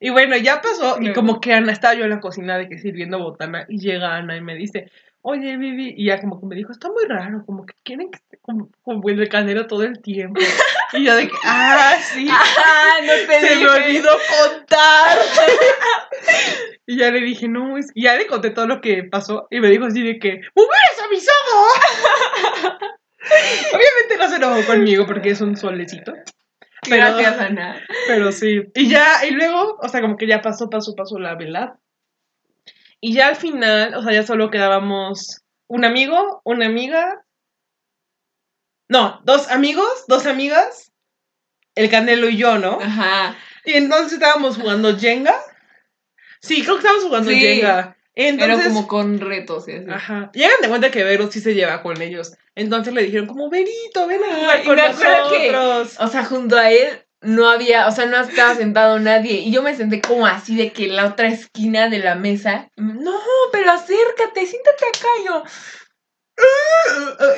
[0.00, 0.96] Y bueno, ya pasó.
[1.00, 3.66] Y como que Ana estaba yo en la cocina de que sirviendo botana.
[3.68, 5.94] Y llega Ana y me dice, oye, Vivi.
[5.96, 7.44] Y ya como que me dijo, está muy raro.
[7.44, 10.40] Como que quieren que esté como, como el canero todo el tiempo.
[10.92, 12.26] Y yo de que, ah, sí.
[12.28, 13.64] Ah, no te Se dije.
[13.64, 15.18] me olvidó contar.
[16.86, 19.46] y ya le dije, no, es que ya le conté todo lo que pasó.
[19.52, 22.80] Y me dijo así de que, ¡me hubieras avisado!
[23.68, 26.12] Obviamente no se enojó conmigo porque es un solecito.
[26.88, 27.80] Pero, Gracias, Ana.
[28.06, 28.62] pero sí.
[28.74, 31.78] Y ya, y luego, o sea, como que ya pasó, pasó, pasó la velada.
[33.00, 37.22] Y ya al final, o sea, ya solo quedábamos un amigo, una amiga.
[38.88, 40.92] No, dos amigos, dos amigas,
[41.74, 42.78] el Canelo y yo, ¿no?
[42.80, 43.36] Ajá.
[43.64, 45.34] Y entonces estábamos jugando Jenga.
[46.40, 47.38] Sí, creo que estábamos jugando Sí.
[47.40, 47.96] Jenga.
[48.28, 49.86] Entonces, Era como con retos y así.
[49.90, 50.30] Ajá.
[50.34, 52.34] Y hagan de cuenta que Vero sí se lleva con ellos.
[52.54, 55.96] Entonces le dijeron como, Verito, ven a jugar con acuerdo que- nosotros.
[56.00, 59.34] O sea, junto a él no había, o sea, no estaba sentado nadie.
[59.40, 62.68] Y yo me senté como así de que en la otra esquina de la mesa.
[62.76, 63.12] No,
[63.52, 65.08] pero acércate, siéntate acá.
[65.26, 65.42] Yo.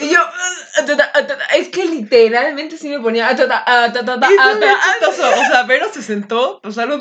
[0.01, 1.45] Y yo, "Ah, ta, ta".
[1.57, 3.29] es que literalmente sí me ponía.
[3.29, 4.97] ah, ta, ta, ah, ta, ta, ta, Y ah, fue bien ta, ah.
[5.01, 5.31] chistoso.
[5.41, 7.01] O sea, Vero se sentó, pasaron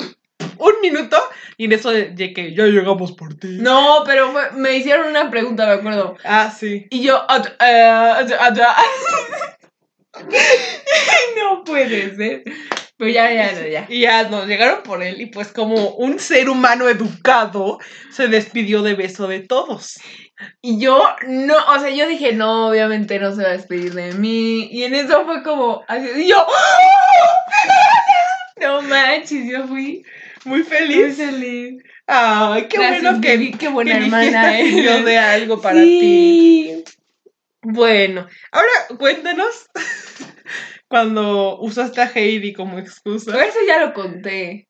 [0.58, 1.16] un minuto
[1.56, 3.58] y en eso de, que ya llegamos por ti.
[3.60, 6.16] No, pero fue- me hicieron una pregunta, me acuerdo.
[6.24, 6.86] Ah, sí.
[6.90, 8.26] Y yo, "At- eh,
[11.36, 12.42] no puede ser.
[12.98, 13.86] Pero ya, ya, no, ya.
[13.88, 17.78] Y ya nos llegaron por él y pues como un ser humano educado
[18.12, 19.98] se despidió de beso de todos.
[20.60, 24.12] Y yo, no, o sea, yo dije, no, obviamente no se va a despedir de
[24.12, 24.68] mí.
[24.70, 26.46] Y en eso fue como, así, y yo,
[28.60, 30.04] no manches, yo fui
[30.44, 31.16] Muy muy feliz.
[31.16, 31.82] feliz.
[32.06, 35.04] Ay, qué Gracias, bueno que, Vivi, qué buena que hermana eres.
[35.04, 36.82] de algo para ti.
[36.82, 36.84] Sí.
[37.62, 39.70] Bueno, ahora cuéntanos
[40.88, 43.32] cuando usaste a Heidi como excusa.
[43.32, 44.68] Pero eso ya lo conté.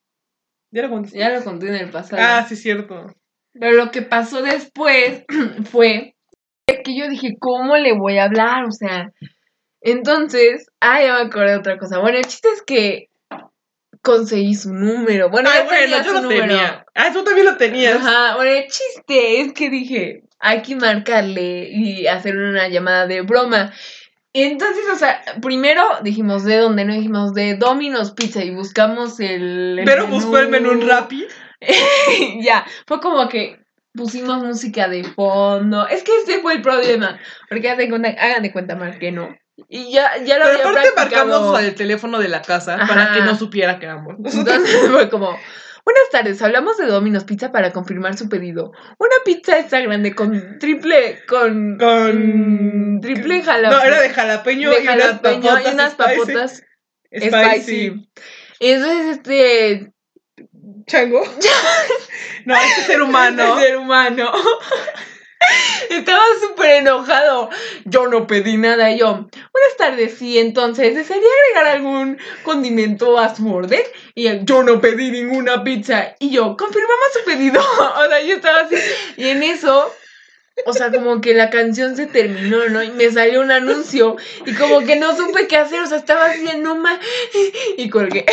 [0.70, 1.18] ¿Ya lo contaste?
[1.18, 2.22] Ya lo conté en el pasado.
[2.22, 3.06] Ah, sí, cierto.
[3.52, 5.24] Pero lo que pasó después
[5.70, 6.14] fue
[6.66, 8.64] que yo dije, ¿cómo le voy a hablar?
[8.64, 9.10] O sea,
[9.80, 11.98] entonces, ah, ya me acordé de otra cosa.
[11.98, 13.08] Bueno, el chiste es que
[14.02, 15.30] conseguí su número.
[15.30, 16.40] Bueno, Ay, ya tenía bueno, yo su lo número.
[16.42, 16.86] tenía.
[16.94, 17.96] Ah, tú también lo tenías.
[17.96, 23.22] Ajá, bueno, el chiste es que dije, hay que marcarle y hacer una llamada de
[23.22, 23.72] broma.
[24.34, 29.78] Entonces, o sea, primero dijimos de dónde, no dijimos de Domino's Pizza y buscamos el.
[29.78, 31.26] el Pero buscó el menú en Rappi.
[32.40, 33.60] ya, fue como que
[33.94, 35.86] pusimos música de fondo.
[35.86, 37.20] Es que ese fue el problema.
[37.48, 39.28] Porque hagan de cuenta, hagan de cuenta, Mar, que no.
[39.68, 41.26] Y ya, ya lo Pero había aparte practicado.
[41.26, 44.16] marcamos al teléfono de la casa para que no supiera que éramos.
[44.34, 45.30] Entonces fue como,
[45.84, 48.72] buenas tardes, hablamos de Domino's Pizza para confirmar su pedido.
[48.98, 51.78] Una pizza extra grande con triple, con...
[51.78, 53.78] Con- mm, triple jalapeño.
[53.80, 55.66] No, era de jalapeño, de y unas jalapeño papotas.
[55.66, 56.62] y unas papotas
[57.14, 57.28] Spicy.
[57.28, 58.10] spicy.
[58.60, 59.92] Y entonces este...
[60.86, 61.22] Chango.
[62.44, 63.42] no, este ser humano.
[63.56, 64.32] Este ser humano.
[65.90, 67.50] Estaba súper enojado.
[67.84, 68.90] Yo no pedí nada.
[68.92, 70.14] Yo, buenas tardes.
[70.18, 73.82] Sí, entonces, ¿desearía agregar algún condimento a su orden?
[74.14, 76.14] Y yo no pedí ninguna pizza.
[76.18, 77.60] Y yo, confirmamos su pedido.
[77.96, 78.76] o sea, yo estaba así.
[79.16, 79.92] Y en eso,
[80.66, 82.82] o sea, como que la canción se terminó, ¿no?
[82.82, 84.16] Y me salió un anuncio.
[84.46, 85.80] Y como que no supe qué hacer.
[85.82, 87.00] O sea, estaba así en no ma-
[87.76, 88.24] Y colgué.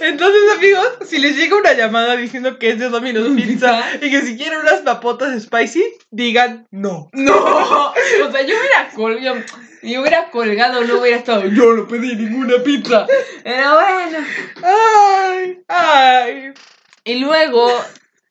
[0.00, 4.22] Entonces, amigos, si les llega una llamada diciendo que es de Domino's Pizza y que
[4.22, 7.08] si quieren unas papotas spicy, digan no.
[7.12, 9.40] No, o sea, yo hubiera colgado,
[9.82, 13.06] yo hubiera colgado, no hubiera estado, yo no pedí ninguna pizza.
[13.44, 14.18] Pero bueno.
[14.62, 16.52] Ay, ay.
[17.04, 17.70] Y luego,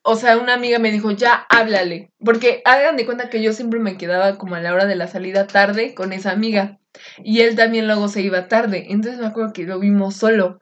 [0.02, 2.12] o sea, una amiga me dijo, ya háblale.
[2.24, 5.08] Porque hagan de cuenta que yo siempre me quedaba como a la hora de la
[5.08, 6.78] salida tarde con esa amiga.
[7.22, 8.86] Y él también luego se iba tarde.
[8.90, 10.60] Entonces me acuerdo que lo vimos solo.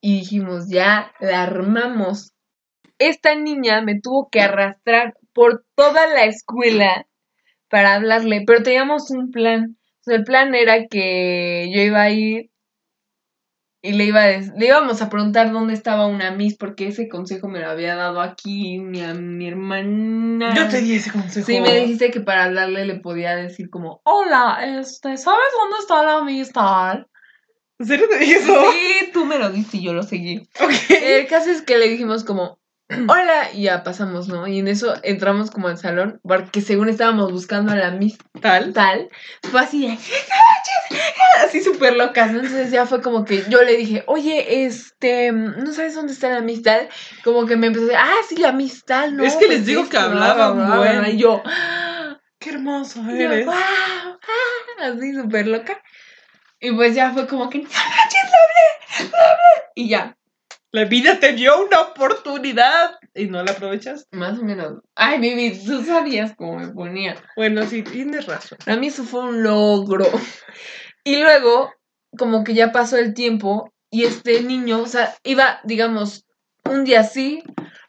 [0.00, 2.32] Y dijimos, ya la armamos.
[2.98, 7.06] Esta niña me tuvo que arrastrar por toda la escuela
[7.68, 8.44] para hablarle.
[8.46, 9.76] Pero teníamos un plan.
[10.06, 12.50] El plan era que yo iba a ir
[13.80, 17.46] y le, iba a le íbamos a preguntar dónde estaba una Miss, porque ese consejo
[17.48, 20.54] me lo había dado aquí mi, a- mi hermana.
[20.54, 21.46] Yo te di ese consejo.
[21.46, 26.02] Sí, me dijiste que para hablarle le podía decir como, hola, este, ¿sabes dónde está
[26.02, 27.06] la amistad?
[27.78, 28.72] ¿En serio te dije eso?
[28.72, 30.48] Sí, tú me lo diste y yo lo seguí.
[30.60, 30.72] Ok.
[31.02, 32.58] El caso es que le dijimos como,
[33.08, 34.46] hola, y ya pasamos, ¿no?
[34.48, 38.72] Y en eso entramos como al salón, porque según estábamos buscando a la Miss Tal.
[38.72, 39.08] tal,
[39.50, 39.98] fue así de,
[41.44, 42.40] así súper locas, ¿no?
[42.40, 46.38] Entonces ya fue como que yo le dije, oye, este, ¿no sabes dónde está la
[46.38, 46.88] amistad?
[47.22, 49.22] Como que me empezó a decir, ah, sí, la amistad, ¿no?
[49.24, 51.00] Es que les Pues digo esto, que bla, hablaban bla, bla, bueno.
[51.00, 51.10] bla".
[51.10, 53.44] Y yo, "Ah", Qué hermoso yo, eres.
[53.44, 54.18] "Guau, ah",
[54.80, 55.80] así súper loca.
[56.60, 59.72] Y pues ya fue como que, no manches, le hablé, le hablé".
[59.74, 60.16] Y ya,
[60.72, 64.06] La vida te dio una oportunidad y no la aprovechas.
[64.12, 64.80] más o menos.
[64.94, 67.16] Ay, Vivi, tú sabías cómo me ponía.
[67.36, 68.58] Bueno, sí, tienes razón.
[68.64, 70.06] Para mí eso fue un logro.
[71.04, 71.72] Y luego,
[72.18, 76.26] como que ya pasó el tiempo y este niño, o sea, iba, digamos,
[76.64, 77.42] un día sí,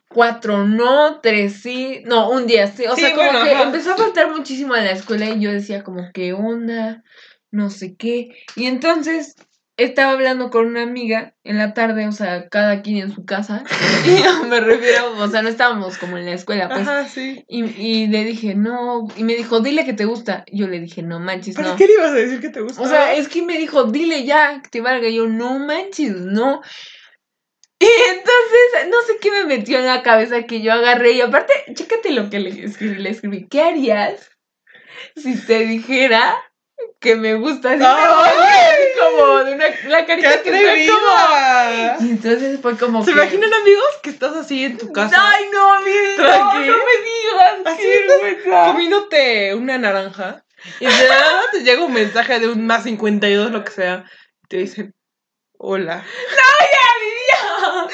[0.08, 2.86] cuatro no, tres sí, no, un día sí.
[2.86, 3.64] O Sí, sea, como bueno, que ajá.
[3.64, 7.04] empezó a faltar muchísimo a la escuela y yo decía como, ¿qué onda?
[7.52, 8.30] No sé qué.
[8.56, 9.36] Y entonces
[9.80, 13.64] estaba hablando con una amiga en la tarde, o sea, cada quien en su casa.
[14.06, 16.82] Y me refiero, o sea, no estábamos como en la escuela, pues.
[16.82, 17.44] Ajá, sí.
[17.48, 20.44] Y, y le dije, no, y me dijo, dile que te gusta.
[20.52, 21.76] Yo le dije, no manches, ¿Para no.
[21.76, 22.82] qué le ibas a decir que te gusta?
[22.82, 25.08] O sea, es que me dijo, dile ya, que te valga.
[25.08, 26.62] Y yo, no manches, no.
[27.82, 31.14] Y entonces, no sé qué me metió en la cabeza que yo agarré.
[31.14, 32.96] Y aparte, chécate lo que le escribí.
[32.96, 34.32] Le escribí, ¿qué harías
[35.16, 36.36] si te dijera
[37.00, 37.72] que me gusta?
[37.72, 38.78] Así, ¡Ay!
[39.00, 42.00] como de una, la ¡Qué carita que está como...
[42.06, 43.18] Y entonces fue como ¿Se que...
[43.18, 45.16] imaginan, amigos, que estás así en tu casa?
[45.18, 47.56] Ay, no, mire, no, no me digas.
[47.66, 50.44] Así estás comiéndote una naranja
[50.80, 54.06] y de nada te llega un mensaje de un más 52, lo que sea.
[54.44, 54.94] y Te dicen,
[55.58, 56.04] hola.
[56.06, 57.88] Ya, Vivi, ya.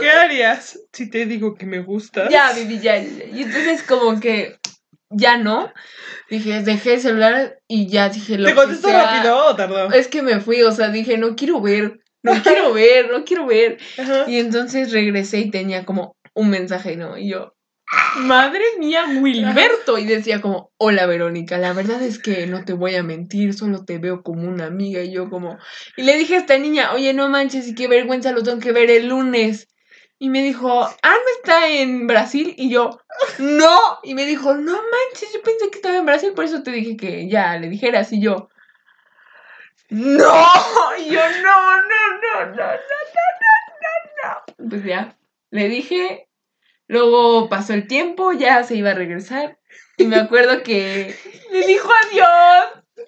[0.00, 2.30] ¿Qué harías si te digo que me gustas?
[2.30, 2.96] Ya, Vivi, ya.
[2.98, 4.59] Y entonces como que
[5.10, 5.72] ya no.
[6.28, 9.14] Dije, dejé el celular y ya dije lo ¿Te que sea.
[9.14, 9.92] rápido o tardó?
[9.92, 13.46] Es que me fui, o sea, dije, no quiero ver, no quiero ver, no quiero
[13.46, 13.78] ver.
[13.98, 14.24] Ajá.
[14.28, 17.18] Y entonces regresé y tenía como un mensaje, ¿no?
[17.18, 17.54] Y yo,
[18.18, 19.98] madre mía, Wilberto.
[19.98, 23.84] Y decía como, hola Verónica, la verdad es que no te voy a mentir, solo
[23.84, 25.02] te veo como una amiga.
[25.02, 25.58] Y yo como,
[25.96, 28.72] y le dije a esta niña, oye, no manches, y qué vergüenza, lo tengo que
[28.72, 29.68] ver el lunes.
[30.22, 32.54] Y me dijo, ah, ¿no está en Brasil?
[32.58, 33.00] Y yo,
[33.38, 33.78] no.
[34.02, 36.98] Y me dijo, no manches, yo pensé que estaba en Brasil, por eso te dije
[36.98, 38.12] que ya le dijeras.
[38.12, 38.50] Y yo,
[39.88, 40.44] no.
[40.98, 42.66] Y yo, no, no, no, no, no, no,
[43.40, 44.68] no, no, no.
[44.68, 45.16] Pues ya,
[45.50, 46.28] le dije,
[46.86, 49.58] luego pasó el tiempo, ya se iba a regresar.
[49.96, 51.16] Y me acuerdo que
[51.50, 52.84] le dijo adiós.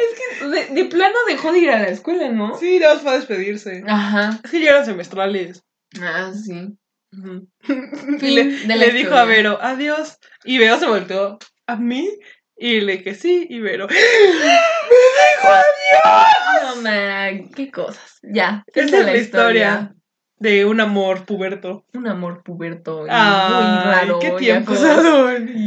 [0.00, 2.56] Es que de, de plano dejó de ir a la escuela, ¿no?
[2.56, 3.84] Sí, nada más para despedirse.
[3.86, 4.40] Ajá.
[4.42, 5.62] Es que ya eran semestrales.
[6.00, 6.76] Ah, sí.
[8.22, 9.24] Le, dijo a.
[9.24, 10.18] Vero, adiós.
[10.44, 12.08] Y Vero se volteó a mí
[12.56, 13.46] y le dije sí.
[13.48, 16.76] Y Vero, ¡me dijo adiós!
[16.76, 18.18] No, man, qué cosas.
[18.22, 18.62] Ya.
[18.72, 19.94] Esa es la historia
[20.40, 21.84] de un amor puberto.
[21.92, 24.18] Un amor puberto y muy raro.
[24.20, 24.80] qué tiempos.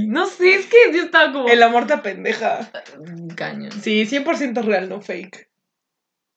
[0.08, 1.48] No sé, es que yo estaba como.
[1.48, 2.72] El amor te pendeja.
[3.36, 3.72] Caño.
[3.72, 5.50] Sí, 100% real, no fake.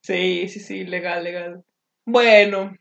[0.02, 1.64] Sí, sí, sí, legal, legal.
[2.04, 2.76] Bueno,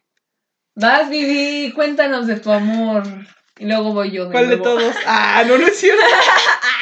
[0.76, 3.04] Vas, Vivi, cuéntanos de tu amor.
[3.58, 4.26] Y luego voy yo.
[4.26, 4.94] De ¿cuál de todos?
[5.06, 6.04] Ah, no, no es cierto.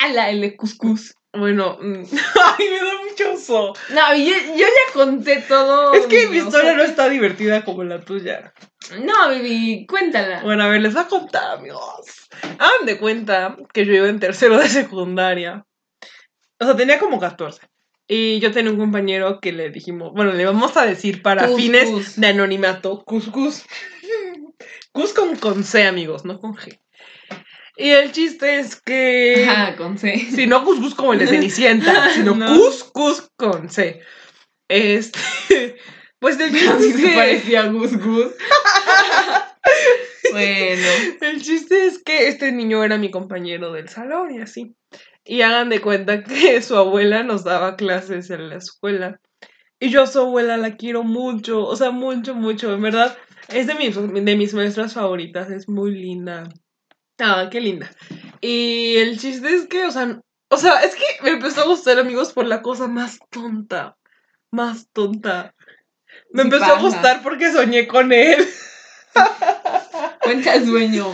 [0.02, 1.14] Ah, la el de cuscús.
[1.32, 2.04] Bueno, mm,
[2.58, 3.74] ay, me da mucho oso.
[3.90, 5.94] No, yo, yo ya conté todo.
[5.94, 6.78] Es que mi historia oso.
[6.78, 8.54] no está divertida como la tuya.
[9.00, 10.42] No, Vivi, cuéntala.
[10.44, 12.28] Bueno, a ver, les voy a contar, amigos.
[12.42, 15.66] Hagan de cuenta que yo iba en tercero de secundaria.
[16.60, 17.62] O sea, tenía como 14.
[18.16, 21.56] Y yo tenía un compañero que le dijimos, bueno, le vamos a decir para Cus,
[21.60, 22.16] fines cus.
[22.22, 23.64] de anonimato, cuscus.
[24.92, 26.80] Cus con, con C, amigos, no con G.
[27.76, 29.48] Y el chiste es que...
[29.50, 30.16] Ajá, con C.
[30.30, 32.56] Si no cuscus como el de Cenicienta, sino No.
[32.56, 34.02] cuscus con C.
[34.68, 35.20] Este...
[36.20, 37.16] Pues el chiste es se que...
[37.16, 37.92] parecía Gus.
[40.32, 40.88] bueno.
[41.20, 44.76] El chiste es que este niño era mi compañero del salón y así.
[45.26, 49.20] Y hagan de cuenta que su abuela nos daba clases en la escuela.
[49.80, 53.18] Y yo a su abuela la quiero mucho, o sea, mucho, mucho, en verdad.
[53.50, 56.48] Es de mis, de mis maestras favoritas, es muy linda.
[57.20, 57.92] Ah, qué linda.
[58.40, 62.00] Y el chiste es que, o sea, o sea, es que me empezó a gustar,
[62.00, 63.98] amigos, por la cosa más tonta.
[64.52, 65.56] Más tonta.
[66.32, 68.48] Me Sí empezó a gustar porque soñé con él.
[70.22, 71.08] Cuenta el sueño.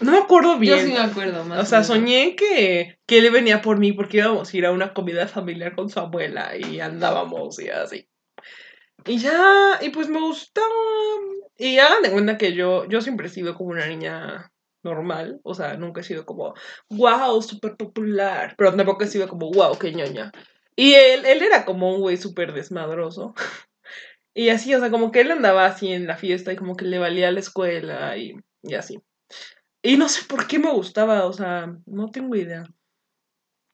[0.00, 0.78] No me acuerdo bien.
[0.78, 1.60] Yo sí me acuerdo más.
[1.62, 1.86] O sea, menos.
[1.86, 5.74] soñé que, que él venía por mí porque íbamos a ir a una comida familiar
[5.74, 8.08] con su abuela y andábamos y así.
[9.06, 10.66] Y ya, y pues me gustaba.
[11.58, 15.40] Y hagan de cuenta que yo, yo siempre he sido como una niña normal.
[15.42, 16.54] O sea, nunca he sido como,
[16.90, 18.54] wow, súper popular.
[18.58, 20.32] Pero tampoco he sido como, wow, qué ñoña.
[20.74, 23.34] Y él, él era como un güey súper desmadroso.
[24.38, 26.84] Y así, o sea, como que él andaba así en la fiesta y como que
[26.84, 28.98] le valía la escuela y, y así.
[29.86, 32.64] Y no sé por qué me gustaba, o sea, no tengo idea.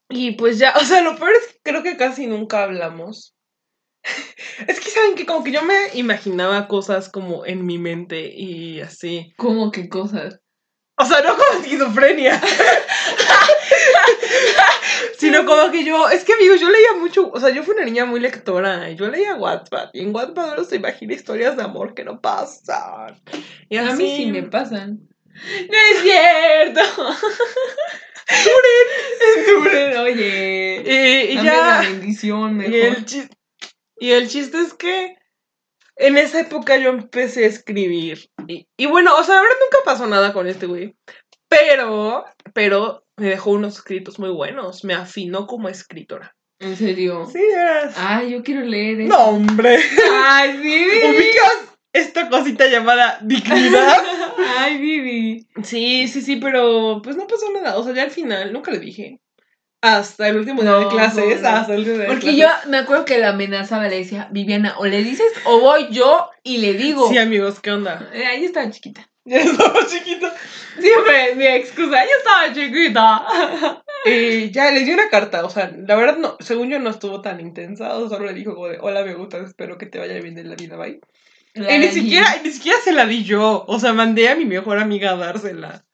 [0.09, 3.35] Y pues ya, o sea, lo peor es que creo que casi nunca hablamos.
[4.67, 8.81] Es que saben que como que yo me imaginaba cosas como en mi mente y
[8.81, 9.33] así.
[9.37, 10.39] ¿Cómo qué cosas?
[10.97, 12.39] O sea, no como esquizofrenia.
[15.17, 17.85] Sino como que yo, es que amigos, yo leía mucho, o sea, yo fui una
[17.85, 21.63] niña muy lectora y yo leía Wattpad y en Wattpad uno se imagina historias de
[21.63, 23.19] amor que no pasan.
[23.69, 25.12] Y A mí sí me pasan.
[25.33, 26.81] ¡No es cierto!
[29.47, 30.83] Duren, oye.
[30.85, 31.43] Y, y ya.
[31.43, 32.73] la bendición mejor.
[32.73, 33.29] Y el, chis-
[33.97, 35.15] y el chiste es que
[35.97, 38.29] en esa época yo empecé a escribir.
[38.47, 40.95] Y, y bueno, o sea, la verdad nunca pasó nada con este güey.
[41.49, 44.83] Pero, pero me dejó unos escritos muy buenos.
[44.83, 46.35] Me afinó como escritora.
[46.59, 47.25] En serio.
[47.31, 47.95] Sí, de veras.
[47.97, 49.09] Ay, yo quiero leer eso.
[49.09, 49.79] No, hombre.
[50.13, 50.97] Ay, Vivi.
[51.05, 54.03] ¿Ubicas esta cosita llamada dignidad?
[54.57, 55.47] Ay, Vivi.
[55.63, 57.77] Sí, sí, sí, pero pues no pasó nada.
[57.77, 59.19] O sea, ya al final, nunca le dije.
[59.81, 61.41] Hasta el último día de clases.
[61.41, 61.57] no, no.
[61.57, 62.69] Hasta el último día de Porque yo clases.
[62.69, 66.57] me acuerdo que la amenazaba, le decía, Viviana, o le dices o voy yo y
[66.59, 67.09] le digo.
[67.09, 68.09] Sí, amigos, ¿qué onda?
[68.13, 69.07] Eh, Ahí estaba chiquita.
[69.25, 70.27] Ya estaba chiquito.
[70.77, 73.25] Siempre mi excusa, yo estaba chiquita.
[74.05, 77.21] Y ya le di una carta, o sea, la verdad no, según yo no estuvo
[77.21, 80.19] tan intensa, o solo le dijo como de, hola, me gustas, espero que te vaya
[80.19, 80.99] bien en la vida, bye.
[81.55, 84.79] Y ni siquiera, ni siquiera se la di yo, o sea, mandé a mi mejor
[84.79, 85.85] amiga a dársela.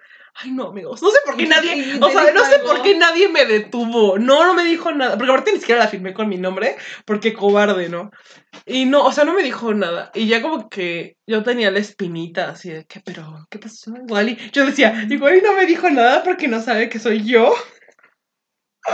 [0.42, 1.02] Ay, no, amigos.
[1.02, 2.00] No sé por qué ¿Y nadie.
[2.02, 2.68] O sea, no sé algo?
[2.68, 4.18] por qué nadie me detuvo.
[4.18, 5.18] No, no me dijo nada.
[5.18, 6.78] Porque aparte ni siquiera la firmé con mi nombre.
[7.04, 8.10] Porque cobarde, ¿no?
[8.66, 10.12] Y no, o sea, no me dijo nada.
[10.14, 13.94] Y ya como que yo tenía la espinita así de que, pero, ¿qué pasó?
[13.98, 17.26] Igual y yo decía, igual y no me dijo nada porque no sabe que soy
[17.26, 17.54] yo.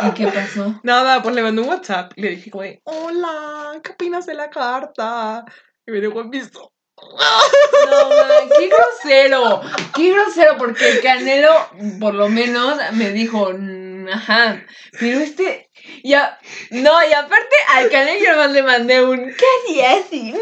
[0.07, 0.79] ¿Y qué pasó?
[0.83, 4.49] Nada, pues le mandé un WhatsApp y le dije de, hola, ¿qué opinas de la
[4.49, 5.45] carta?
[5.87, 6.71] Y me dejó en visto.
[6.97, 9.61] No, man, qué grosero.
[9.93, 11.53] Qué grosero, porque el Canelo,
[11.99, 14.65] por lo menos, me dijo, "Mm, ajá.
[14.99, 15.69] Pero este.
[16.03, 16.39] Ya,
[16.71, 20.05] no, y aparte al Canelo yo nomás le mandé un ¿qué harías?
[20.11, 20.33] Y,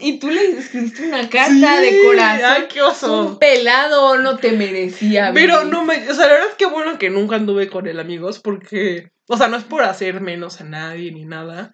[0.00, 2.44] y tú le escribiste una carta de corazón.
[2.44, 3.26] Ay, qué oso.
[3.26, 5.30] Un pelado no te merecía.
[5.32, 5.70] Pero baby.
[5.70, 8.40] no me, o sea, la verdad es que bueno que nunca anduve con él, amigos,
[8.40, 11.70] porque, o sea, no es por hacer menos a nadie ni nada,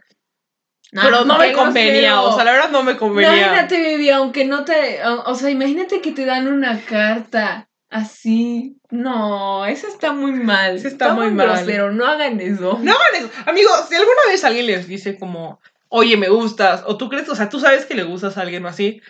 [1.02, 2.28] pero no me convenía, grosero.
[2.30, 3.36] o sea, la verdad no me convenía.
[3.36, 5.04] Imagínate, Vivi, aunque no te.
[5.04, 8.76] O o sea, imagínate que te dan una carta así.
[8.90, 10.78] No, eso está muy mal.
[10.78, 11.48] Sí está muy mal.
[11.48, 12.78] grosero, no hagan eso.
[12.80, 13.30] No hagan eso.
[13.46, 17.34] Amigos, si alguna vez alguien les dice como, oye, me gustas, o tú crees, o
[17.34, 19.00] sea, tú sabes que le gustas a alguien o así,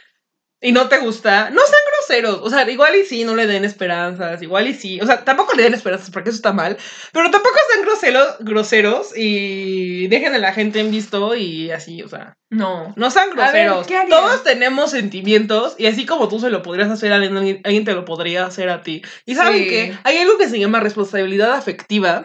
[0.64, 2.40] y no te gusta, no sean groseros.
[2.42, 4.98] O sea, igual y sí, no le den esperanzas, igual y sí.
[5.02, 6.78] O sea, tampoco le den esperanzas porque eso está mal,
[7.12, 12.08] pero tampoco sean groseros, groseros y dejen a la gente en visto y así, o
[12.08, 12.32] sea.
[12.50, 12.94] No.
[12.96, 13.86] No sean ver, groseros.
[14.08, 17.84] Todos tenemos sentimientos y así como tú se lo podrías hacer a alguien, alguien- alguien
[17.84, 19.02] te lo podría hacer a ti.
[19.26, 19.68] Y saben Sí.
[19.68, 22.24] que hay algo que se llama responsabilidad afectiva,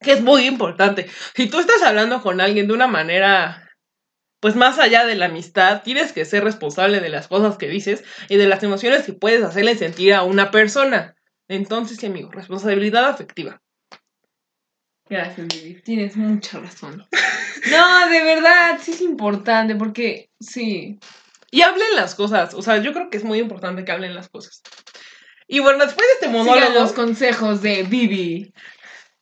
[0.00, 1.06] que es muy importante.
[1.36, 3.68] Si tú estás hablando con alguien de una manera,
[4.42, 8.02] pues más allá de la amistad, tienes que ser responsable de las cosas que dices
[8.28, 11.14] y de las emociones que puedes hacerle sentir a una persona.
[11.46, 13.62] Entonces, sí, amigo, responsabilidad afectiva.
[15.08, 15.80] Gracias, Vivi.
[15.82, 17.06] Tienes mucha razón.
[17.70, 20.98] No, de verdad, sí es importante porque sí.
[21.52, 22.52] Y hablen las cosas.
[22.54, 24.60] O sea, yo creo que es muy importante que hablen las cosas.
[25.46, 26.80] Y bueno, después de este Sigan monólogo.
[26.80, 28.52] los consejos de Vivi.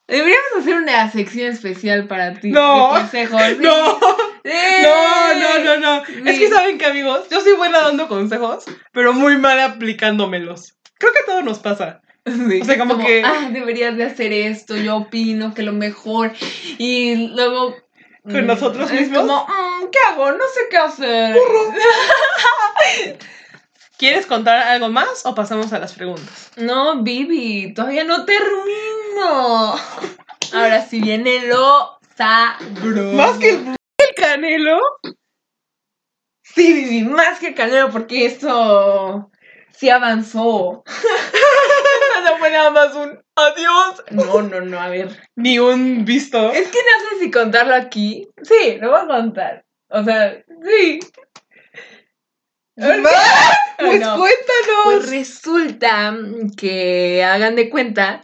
[0.09, 2.53] Deberíamos hacer una sección especial para ti.
[2.53, 2.95] No.
[2.95, 3.43] De consejos.
[3.59, 4.30] sí.
[4.45, 4.83] No, ¡Eh!
[4.85, 6.31] no, no, no, no.
[6.31, 10.77] Es que saben que, amigos, yo soy buena dando consejos, pero muy mal aplicándomelos.
[10.99, 12.01] Creo que a todos nos pasa.
[12.27, 16.33] Sí, O sea, como que- Ah, deberías de hacer esto, yo opino que lo mejor.
[16.79, 17.75] Y luego...
[18.23, 19.21] ¿Con mm, nosotros es mismos?
[19.21, 20.31] como, mm, ¿qué hago?
[20.33, 21.37] No sé qué hacer.
[23.99, 26.51] ¿Quieres contar algo más o pasamos a las preguntas?
[26.57, 29.75] No, Vivi, todavía no termino.
[30.55, 33.13] Ahora sí viene lo sabroso.
[33.15, 33.77] Más que el, el
[34.31, 34.81] canelo.
[36.43, 39.31] Sí, Vivi, más que canelo, porque esto
[39.77, 40.85] sí avanzó.
[42.23, 44.05] No fue nada más un adiós.
[44.11, 45.09] No, no, no, a ver.
[45.37, 46.51] Ni un visto.
[46.51, 48.29] Es que no sé si contarlo aquí.
[48.43, 49.65] Sí, lo voy a contar.
[49.89, 51.01] O sea, sí.
[52.77, 54.19] Pues no.
[54.19, 54.85] cuéntanos.
[54.85, 56.15] Pues resulta
[56.59, 58.23] que hagan de cuenta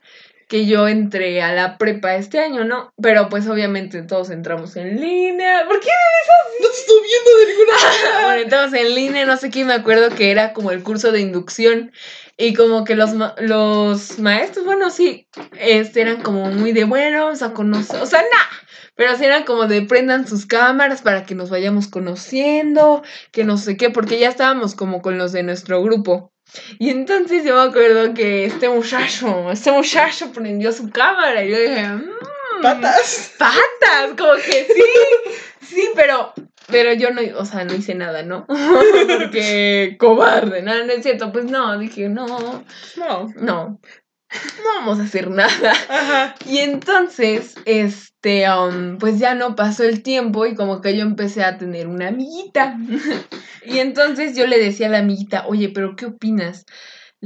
[0.49, 2.93] que yo entré a la prepa este año, ¿no?
[3.03, 5.65] Pero pues obviamente todos entramos en línea.
[5.67, 5.89] ¿Por qué
[6.61, 8.27] no te estoy viendo de ninguna manera.
[8.27, 11.21] Bueno, entramos en línea, no sé qué, me acuerdo que era como el curso de
[11.21, 11.93] inducción
[12.37, 15.27] y como que los, ma- los maestros, bueno, sí,
[15.59, 18.49] este, eran como muy de, bueno, vamos a conocer, o sea, nada,
[18.95, 23.57] pero sí eran como de prendan sus cámaras para que nos vayamos conociendo, que no
[23.57, 26.33] sé qué, porque ya estábamos como con los de nuestro grupo.
[26.79, 31.59] Y entonces yo me acuerdo que este muchacho, este muchacho prendió su cámara y yo
[31.59, 33.33] dije, "Mm, Patas.
[33.39, 34.83] patas, como que sí,
[35.67, 36.33] sí, pero,
[36.69, 38.47] pero yo no, o sea, no hice nada, ¿no?
[38.49, 42.65] Porque cobarde, no, no es cierto, pues no, dije, no,
[42.97, 43.33] No.
[43.37, 43.81] no,
[44.63, 45.73] no vamos a hacer nada.
[45.89, 46.35] Ajá.
[46.47, 51.45] Y entonces, este, um, pues ya no pasó el tiempo y como que yo empecé
[51.45, 52.79] a tener una amiguita.
[53.67, 56.65] y entonces yo le decía a la amiguita, oye, pero ¿qué opinas?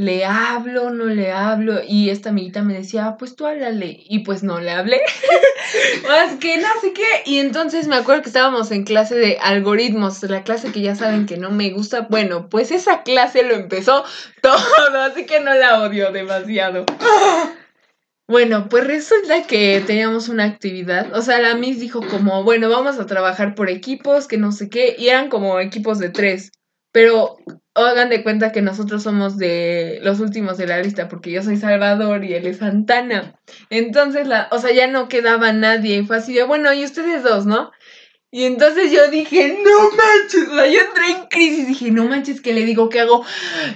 [0.00, 1.82] ¿Le hablo, no le hablo?
[1.86, 4.02] Y esta amiguita me decía, "Ah, pues tú háblale.
[4.08, 5.02] Y pues no le hablé.
[6.08, 7.02] Más que no sé qué.
[7.26, 11.26] Y entonces me acuerdo que estábamos en clase de algoritmos, la clase que ya saben
[11.26, 12.06] que no me gusta.
[12.08, 14.02] Bueno, pues esa clase lo empezó
[14.40, 16.86] todo, así que no la odio demasiado.
[18.26, 22.98] Bueno, pues resulta que teníamos una actividad, o sea, la Miss dijo como, bueno, vamos
[23.00, 26.52] a trabajar por equipos, que no sé qué, y eran como equipos de tres,
[26.92, 27.36] pero
[27.74, 31.56] hagan de cuenta que nosotros somos de los últimos de la lista, porque yo soy
[31.56, 33.38] Salvador y él es Santana.
[33.70, 37.22] Entonces, la, o sea, ya no quedaba nadie, y fue así de, bueno, y ustedes
[37.22, 37.70] dos, ¿no?
[38.32, 42.40] Y entonces yo dije, no manches, o sea, yo entré en crisis, dije, no manches,
[42.40, 42.88] ¿qué le digo?
[42.88, 43.24] ¿Qué hago?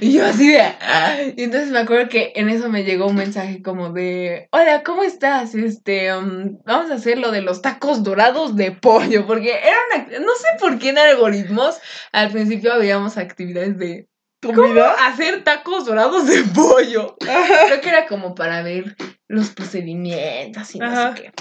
[0.00, 1.16] Y yo así de, "Ah".
[1.36, 5.02] y entonces me acuerdo que en eso me llegó un mensaje como de, hola, ¿cómo
[5.02, 5.56] estás?
[5.56, 10.18] Este, um, vamos a hacer lo de los tacos dorados de pollo, porque era una,
[10.20, 11.76] no sé por qué en algoritmos
[12.12, 14.08] al principio habíamos actividades de
[14.40, 14.92] comida.
[15.04, 17.16] hacer tacos dorados de pollo.
[17.18, 18.94] Creo que era como para ver
[19.26, 21.16] los procedimientos y no Ajá.
[21.16, 21.32] sé qué.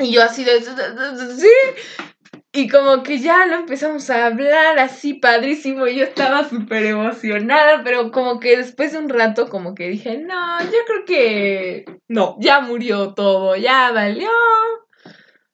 [0.00, 1.48] Y yo así de, sí.
[2.52, 5.86] Y como que ya lo empezamos a hablar así padrísimo.
[5.86, 10.18] Y yo estaba súper emocionada, pero como que después de un rato como que dije,
[10.18, 12.36] no, yo creo que No.
[12.40, 14.30] ya murió todo, ya valió.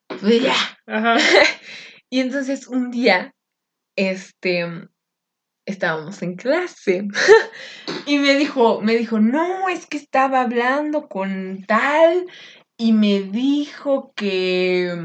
[0.07, 0.55] Pues ya.
[0.87, 1.17] Ajá.
[2.09, 3.35] Y entonces un día,
[3.97, 4.65] este,
[5.65, 7.05] estábamos en clase
[8.05, 12.25] y me dijo, me dijo, no, es que estaba hablando con tal
[12.77, 14.95] y me dijo que,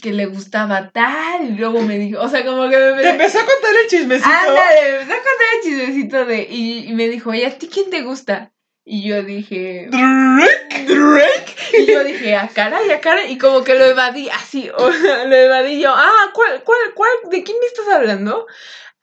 [0.00, 3.02] que le gustaba tal y luego me dijo, o sea, como que me...
[3.02, 4.28] Te empezó a contar el chismecito.
[4.28, 7.68] Ándale, me empezó a contar el chismecito de, y, y me dijo, ¿y a ti
[7.68, 8.52] quién te gusta?
[8.90, 10.86] Y yo dije, Drake.
[10.86, 11.56] Drake.
[11.74, 14.92] Y yo dije, a cara y a cara, y como que lo evadí así, o
[14.92, 18.46] sea, lo evadí yo, ah, ¿cuál, cuál, cuál, de quién me estás hablando?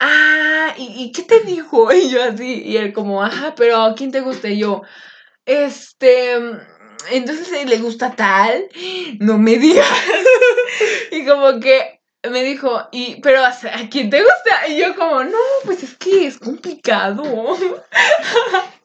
[0.00, 1.92] Ah, ¿y, y qué te dijo?
[1.92, 4.48] Y yo así, y él como, ajá, pero ¿a quién te gusta?
[4.48, 4.82] Y yo,
[5.44, 6.36] este,
[7.10, 8.68] entonces ¿eh, le gusta tal,
[9.20, 9.86] no me digas.
[11.10, 12.00] y como que
[12.30, 14.68] me dijo, y, pero ¿a a quién te gusta?
[14.68, 17.22] Y yo como, no, pues es que es complicado.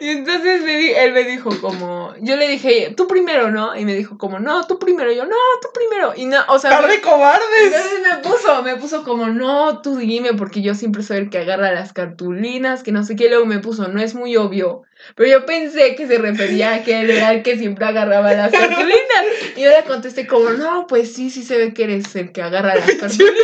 [0.00, 3.76] Y entonces me di- él me dijo como, yo le dije, tú primero, ¿no?
[3.76, 5.12] Y me dijo como, no, tú primero.
[5.12, 6.14] Y yo, no, tú primero.
[6.16, 7.42] Y no, o sea, Par me- de cobardes.
[7.66, 11.38] entonces me puso, me puso como, no, tú dime, porque yo siempre soy el que
[11.38, 14.82] agarra las cartulinas, que no sé qué, luego me puso, no es muy obvio.
[15.16, 18.52] Pero yo pensé que se refería a que él era el que siempre agarraba las
[18.52, 19.24] cartulinas.
[19.56, 22.40] Y yo le contesté como, no, pues sí, sí se ve que eres el que
[22.42, 23.36] agarra las cartulinas.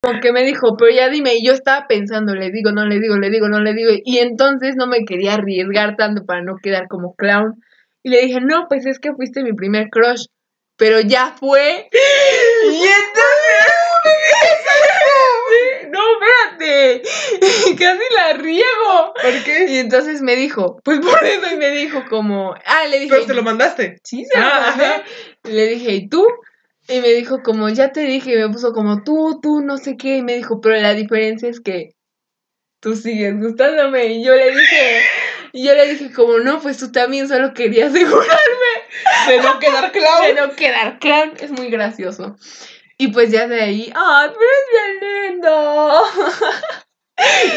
[0.00, 3.00] Como que me dijo, pero ya dime, y yo estaba pensando, le digo, no le
[3.00, 6.56] digo, le digo, no le digo, y entonces no me quería arriesgar tanto para no
[6.62, 7.54] quedar como clown.
[8.04, 10.26] Y le dije, no, pues es que fuiste mi primer crush,
[10.76, 11.88] pero ya fue.
[12.70, 13.88] Y entonces...
[15.90, 17.02] no, espérate,
[17.78, 19.14] casi la riego.
[19.20, 19.66] ¿Por qué?
[19.68, 23.26] Y entonces me dijo, pues por eso, y me dijo como, ah, le dije, Pero
[23.26, 23.96] se lo mandaste.
[24.04, 25.02] Sí, se lo Ah, mandé.
[25.44, 26.24] Le dije, ¿y tú?
[26.88, 29.96] Y me dijo como, ya te dije, y me puso como, tú, tú, no sé
[29.96, 30.16] qué.
[30.16, 31.90] Y me dijo, pero la diferencia es que
[32.80, 34.06] tú sigues gustándome.
[34.06, 35.02] Y yo le dije,
[35.52, 38.32] y yo le dije como, no, pues tú también solo querías asegurarme
[39.28, 40.24] De no quedar de clavo.
[40.34, 41.32] no quedar clown.
[41.40, 42.36] Es muy gracioso.
[42.96, 46.02] Y pues ya de ahí, ay, pero es bien lindo.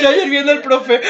[0.01, 0.95] Yo ayer viendo al profe.
[0.95, 1.01] ¡Ay,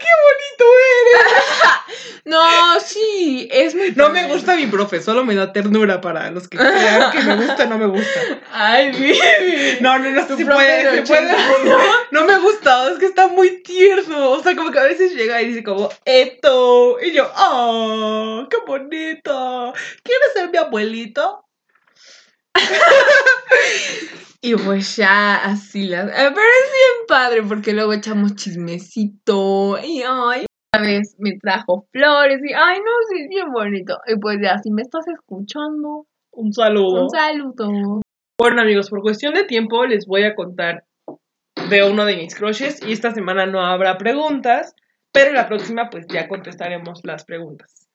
[0.00, 0.64] qué bonito
[1.02, 1.26] eres!
[2.22, 4.34] No, sí, es muy No me padre.
[4.34, 7.78] gusta mi profe, solo me da ternura para los que crean que me gusta, no
[7.78, 8.20] me gusta.
[8.52, 9.78] Ay, Vivi.
[9.80, 11.32] No, no, no, se puede, de se puede.
[11.32, 11.80] 80 años.
[12.12, 14.30] No me gusta, es que está muy tierno.
[14.32, 16.98] O sea, como que a veces llega y dice como, esto.
[17.00, 19.72] Y yo, ¡oh, qué bonito!
[20.04, 21.44] ¿Quieres ser mi abuelito?
[24.42, 26.06] Y pues ya así las...
[26.08, 31.86] eh, Pero es bien padre porque luego echamos chismecito y ay, una vez me trajo
[31.92, 33.98] flores y ay no, sí, es bien bonito.
[34.06, 37.02] Y pues ya, si me estás escuchando, Un saludo.
[37.02, 38.00] un saludo.
[38.38, 40.84] Bueno, amigos, por cuestión de tiempo les voy a contar
[41.68, 44.74] de uno de mis crushes y esta semana no habrá preguntas,
[45.12, 47.86] pero la próxima pues ya contestaremos las preguntas.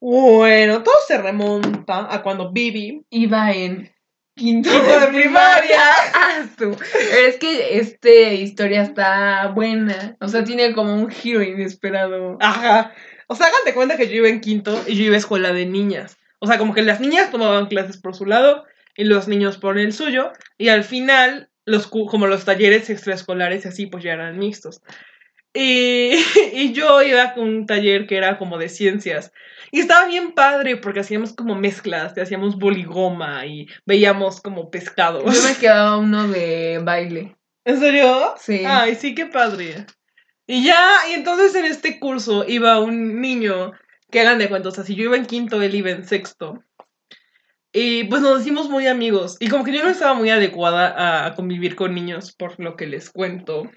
[0.00, 3.92] Bueno, todo se remonta a cuando Vivi Iba en
[4.34, 5.80] quinto de primaria.
[6.14, 6.76] Ah, su-
[7.26, 10.16] Es que esta historia está buena.
[10.20, 12.38] O sea, tiene como un giro inesperado.
[12.40, 12.92] Ajá.
[13.26, 15.52] O sea, hagan de cuenta que yo iba en quinto y yo iba a escuela
[15.52, 16.16] de niñas.
[16.38, 18.64] O sea, como que las niñas tomaban clases por su lado
[18.96, 20.32] y los niños por el suyo.
[20.58, 24.82] Y al final, los, como los talleres extraescolares y así, pues ya eran mixtos.
[25.54, 26.14] Y,
[26.52, 29.32] y yo iba con un taller que era como de ciencias.
[29.70, 35.24] Y estaba bien padre porque hacíamos como mezclas, te hacíamos boligoma y veíamos como pescados.
[35.24, 37.36] Yo me quedaba uno de baile.
[37.64, 38.34] ¿En serio?
[38.38, 38.64] Sí.
[38.66, 39.86] Ay, sí, qué padre.
[40.46, 43.72] Y ya, y entonces en este curso iba un niño
[44.10, 46.62] que hagan de cuentos, o sea, si yo iba en quinto, él iba en sexto.
[47.72, 49.38] Y pues nos hicimos muy amigos.
[49.40, 52.76] Y como que yo no estaba muy adecuada a, a convivir con niños, por lo
[52.76, 53.70] que les cuento.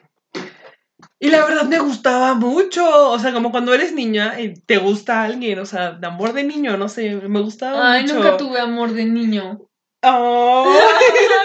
[1.19, 3.11] Y la verdad me gustaba mucho.
[3.11, 6.43] O sea, como cuando eres niña y te gusta alguien, o sea, de amor de
[6.43, 8.15] niño, no sé, me gustaba Ay, mucho.
[8.15, 9.61] nunca tuve amor de niño.
[10.01, 10.13] Ay.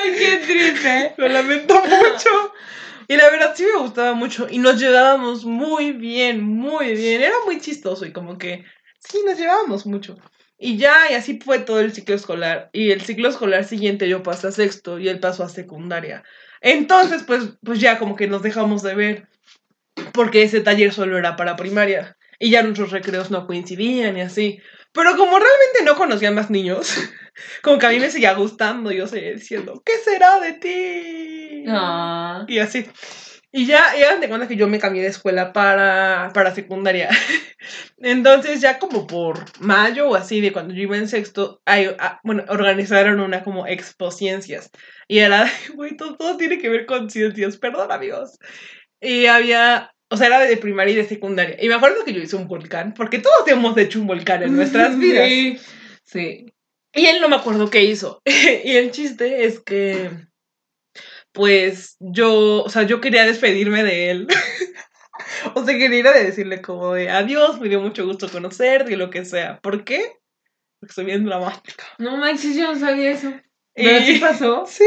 [0.02, 1.14] Ay, qué triste.
[1.16, 2.52] Lo lamento mucho.
[3.08, 4.46] Y la verdad sí me gustaba mucho.
[4.50, 7.22] Y nos llevábamos muy bien, muy bien.
[7.22, 8.64] Era muy chistoso y como que
[9.00, 10.16] sí, nos llevábamos mucho.
[10.58, 12.70] Y ya, y así fue todo el ciclo escolar.
[12.72, 16.22] Y el ciclo escolar siguiente yo pasé a sexto y él pasó a secundaria.
[16.60, 19.28] Entonces, pues, pues ya como que nos dejamos de ver.
[20.12, 22.16] Porque ese taller solo era para primaria.
[22.38, 24.60] Y ya nuestros recreos no coincidían y así.
[24.92, 26.96] Pero como realmente no conocía más niños,
[27.62, 31.64] como que a mí me seguía gustando, yo seguía diciendo, ¿qué será de ti?
[31.68, 32.44] Ah.
[32.48, 32.86] Y así.
[33.52, 37.08] Y ya, ya de cuenta que yo me cambié de escuela para, para secundaria.
[37.98, 42.20] Entonces, ya como por mayo o así, de cuando yo iba en sexto, hay, ah,
[42.22, 44.70] bueno, organizaron una como expo ciencias.
[45.08, 48.38] Y era, güey, todo, todo tiene que ver con ciencias, perdón, amigos.
[49.00, 51.56] Y había, o sea, era de primaria y de secundaria.
[51.60, 54.56] Y me acuerdo que yo hice un volcán, porque todos hemos hecho un volcán en
[54.56, 55.28] nuestras vidas.
[55.28, 55.58] Sí.
[56.04, 56.46] sí.
[56.92, 58.20] Y él no me acuerdo qué hizo.
[58.24, 60.10] y el chiste es que,
[61.32, 64.28] pues, yo, o sea, yo quería despedirme de él.
[65.54, 68.96] o sea, quería ir a decirle como de adiós, me dio mucho gusto conocerte y
[68.96, 69.60] lo que sea.
[69.60, 70.16] ¿Por qué?
[70.80, 71.84] Porque soy bien dramática.
[71.98, 73.32] No manches, yo no sabía eso.
[73.74, 74.66] ¿Pero sí pasó?
[74.66, 74.84] Sí.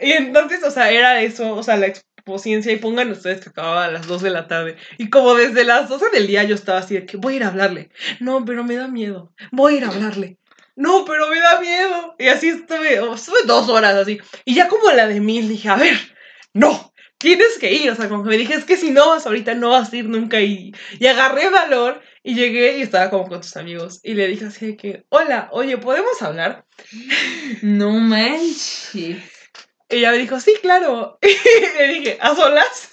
[0.00, 1.92] y entonces, o sea, era eso, o sea, la
[2.22, 4.76] exposición y pongan ustedes que acababa a las 2 de la tarde.
[4.98, 7.44] Y como desde las 12 del día yo estaba así de que voy a ir
[7.44, 7.90] a hablarle.
[8.20, 9.32] No, pero me da miedo.
[9.50, 10.38] Voy a ir a hablarle.
[10.76, 12.14] No, pero me da miedo.
[12.18, 14.20] Y así estuve, estuve dos horas así.
[14.44, 15.96] Y ya como la de mil dije, a ver,
[16.54, 17.90] no, tienes que ir.
[17.90, 19.96] O sea, como que me dije, es que si no vas ahorita, no vas a
[19.96, 20.40] ir nunca.
[20.40, 24.00] Y, y agarré valor y llegué y estaba como con tus amigos.
[24.02, 26.64] Y le dije así de que, hola, oye, ¿podemos hablar?
[27.62, 29.31] No manches.
[29.92, 31.18] Y ella me dijo, sí, claro.
[31.22, 32.90] Y le dije, ¿a solas?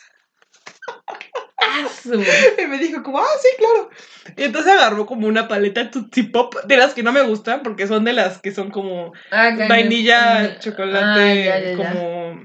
[2.58, 3.90] Y me dijo como, ah, sí, claro.
[4.38, 7.88] Y entonces agarró como una paleta Tootsie Pop, de las que no me gustan, porque
[7.88, 11.78] son de las que son como Ah, vainilla, Ah, chocolate, ya, ya, ya.
[11.78, 12.42] como,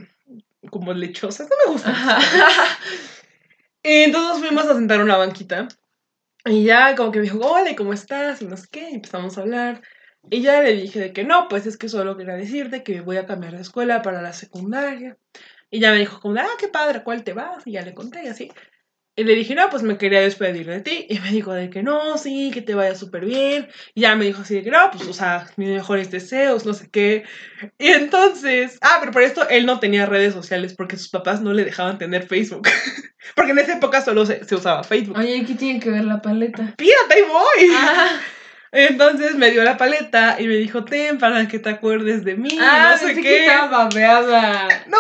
[0.70, 1.48] como lechosas.
[1.48, 1.94] No me gustan.
[3.86, 5.68] Y entonces fuimos a sentar a una banquita.
[6.46, 8.40] Y ya como que me dijo, hola, ¿y ¿cómo estás?
[8.40, 9.82] Y no sé qué, empezamos a hablar.
[10.30, 13.16] Y ya le dije de que no, pues es que solo quería decirte que voy
[13.16, 15.16] a cambiar de escuela para la secundaria.
[15.70, 17.66] Y ya me dijo como, ah, qué padre, ¿cuál te vas?
[17.66, 18.50] Y ya le conté y así.
[19.16, 21.06] Y le dije, no, pues me quería despedir de ti.
[21.08, 23.68] Y me dijo de que no, sí, que te vaya súper bien.
[23.94, 26.74] Y ya me dijo así de que no, pues, o sea, mis mejores deseos, no
[26.74, 27.24] sé qué.
[27.78, 31.52] Y entonces, ah, pero por esto él no tenía redes sociales porque sus papás no
[31.52, 32.66] le dejaban tener Facebook.
[33.36, 35.16] porque en esa época solo se, se usaba Facebook.
[35.16, 36.74] Oye, ¿y ¿qué tiene que ver la paleta?
[36.76, 37.72] Pírate, ahí voy.
[37.76, 38.20] Ah,
[38.74, 42.58] Entonces me dio la paleta y me dijo, ten para que te acuerdes de mí,
[42.60, 43.46] ah no sé que qué.
[43.46, 44.84] estaba babeada.
[44.88, 44.98] ¡No!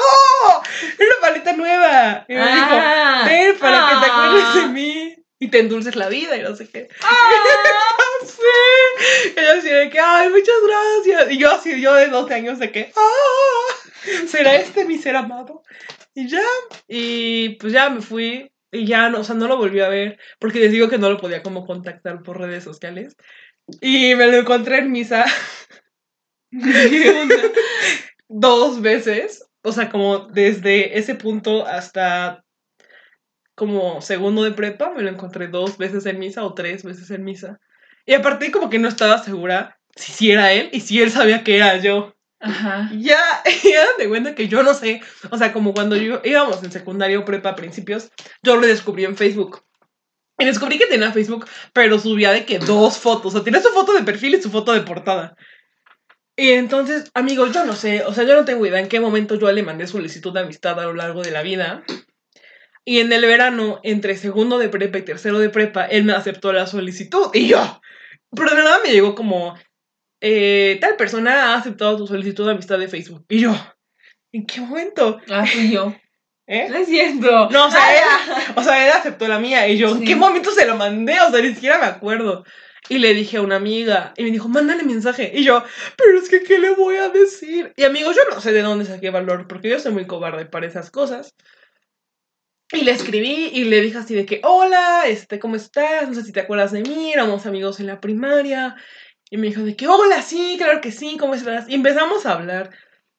[0.98, 2.24] Era una paleta nueva.
[2.28, 3.24] Y me dijo, Ah.
[3.26, 4.68] ten para que te acuerdes de Ah.
[4.68, 6.88] mí y te endulces la vida y no sé qué.
[7.02, 7.10] Ah.
[8.24, 9.32] Sí.
[9.36, 11.32] Y yo así de que, ay, muchas gracias.
[11.32, 13.74] Y yo así, yo de 12 años de que, ah,
[14.26, 15.62] ¿será este mi ser amado?
[16.14, 16.40] Y ya,
[16.88, 18.50] y pues ya me fui.
[18.72, 21.10] Y ya, no, o sea, no lo volví a ver, porque les digo que no
[21.10, 23.14] lo podía como contactar por redes sociales.
[23.80, 25.24] Y me lo encontré en misa
[28.28, 32.44] dos veces, o sea, como desde ese punto hasta
[33.54, 37.24] como segundo de prepa, me lo encontré dos veces en misa o tres veces en
[37.24, 37.60] misa.
[38.04, 41.44] Y aparte como que no estaba segura si sí era él y si él sabía
[41.44, 42.14] que era yo.
[42.40, 42.90] Ajá.
[42.98, 45.00] Ya, ya de cuenta que yo no sé,
[45.30, 48.10] o sea, como cuando yo íbamos en secundaria o prepa a principios,
[48.42, 49.64] yo lo descubrí en Facebook.
[50.38, 53.68] Y descubrí que tenía Facebook, pero subía de que dos fotos, o sea, tenía su
[53.68, 55.36] foto de perfil y su foto de portada.
[56.36, 59.36] Y entonces, amigos, yo no sé, o sea, yo no tengo idea en qué momento
[59.36, 61.84] yo le mandé solicitud de amistad a lo largo de la vida.
[62.84, 66.52] Y en el verano, entre segundo de prepa y tercero de prepa, él me aceptó
[66.52, 67.30] la solicitud.
[67.32, 67.80] Y yo,
[68.34, 69.54] pero de nada me llegó como,
[70.20, 73.24] eh, tal persona ha aceptado tu solicitud de amistad de Facebook.
[73.28, 73.54] Y yo,
[74.32, 75.20] ¿en qué momento?
[75.30, 75.94] Ah, fui yo.
[76.46, 76.68] ¿Eh?
[76.68, 77.48] No es cierto.
[77.50, 79.66] No, o sea, Ah, él, o sea, él aceptó la mía.
[79.68, 80.04] Y yo, ¿en Sí.
[80.04, 81.18] qué momento se lo mandé?
[81.20, 82.44] O sea, ni siquiera me acuerdo.
[82.90, 85.32] Y le dije a una amiga, y me dijo, mándale mensaje.
[85.34, 85.64] Y yo,
[85.96, 87.72] pero es que, ¿qué le voy a decir?
[87.76, 90.66] Y amigos, yo no sé de dónde saqué valor, porque yo soy muy cobarde para
[90.66, 91.34] esas cosas.
[92.72, 96.08] Y le escribí y le dije así de que, hola, este, ¿cómo estás?
[96.08, 98.76] No sé si te acuerdas de mí, éramos amigos en la primaria.
[99.30, 101.68] Y me dijo de que, hola, sí, claro que sí, ¿cómo estás?
[101.68, 102.70] Y empezamos a hablar.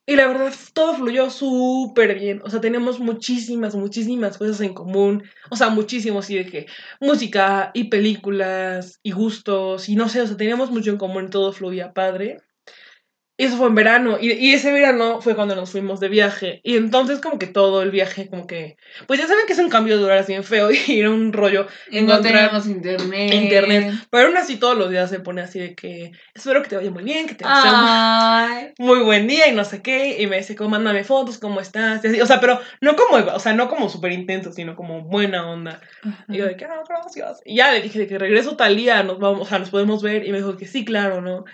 [0.07, 2.39] Y la verdad, todo fluyó súper bien.
[2.43, 5.23] O sea, teníamos muchísimas, muchísimas cosas en común.
[5.49, 6.67] O sea, muchísimos, y de que
[6.99, 11.51] música y películas y gustos y no sé, o sea, teníamos mucho en común, todo
[11.53, 12.37] fluía padre.
[13.37, 14.17] Y eso fue en verano.
[14.19, 16.61] Y, y ese verano fue cuando nos fuimos de viaje.
[16.63, 18.77] Y entonces como que todo el viaje, como que...
[19.07, 21.67] Pues ya saben que es un cambio de horas bien feo y era un rollo
[21.91, 23.33] Y no teníamos internet.
[23.33, 23.93] internet.
[24.09, 26.11] Pero aún así todos los días se pone así de que...
[26.33, 28.73] Espero que te vaya muy bien, que te Ay.
[28.77, 32.03] muy buen día y no sé qué, y me dice, como, mándame fotos, ¿cómo estás?
[32.03, 35.01] Y así, o sea, pero no como, o sea, no como súper intenso, sino como
[35.03, 35.81] buena onda.
[36.27, 37.41] Y yo de que, ah, gracias.
[37.45, 40.01] Y ya le dije de que regreso tal día, nos vamos, o sea, nos podemos
[40.01, 41.45] ver, y me dijo que sí, claro, ¿no?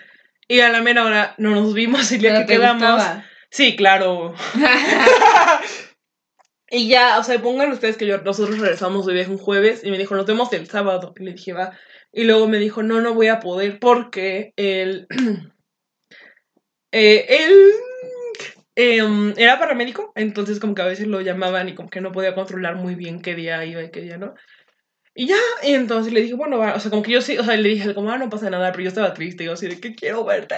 [0.52, 3.26] Y a la mera hora no nos vimos, y el día Pero que quedamos, gustaba.
[3.50, 4.36] sí, claro.
[6.70, 9.92] y ya, o sea, pongan ustedes que yo, nosotros regresamos de viaje un jueves, y
[9.92, 11.72] me dijo, nos vemos el sábado, y le dije, va.
[12.12, 15.08] Y luego me dijo, no, no voy a poder porque él,
[16.92, 17.72] eh, él
[18.76, 22.36] em, era paramédico, entonces como que a veces lo llamaban y como que no podía
[22.36, 24.34] controlar muy bien qué día iba y qué día no.
[25.14, 27.58] Y ya, entonces le dije, bueno, va, o sea, como que yo sí, o sea,
[27.58, 29.94] le dije, como, ah, no pasa nada, pero yo estaba triste, yo así de que
[29.94, 30.56] quiero verte.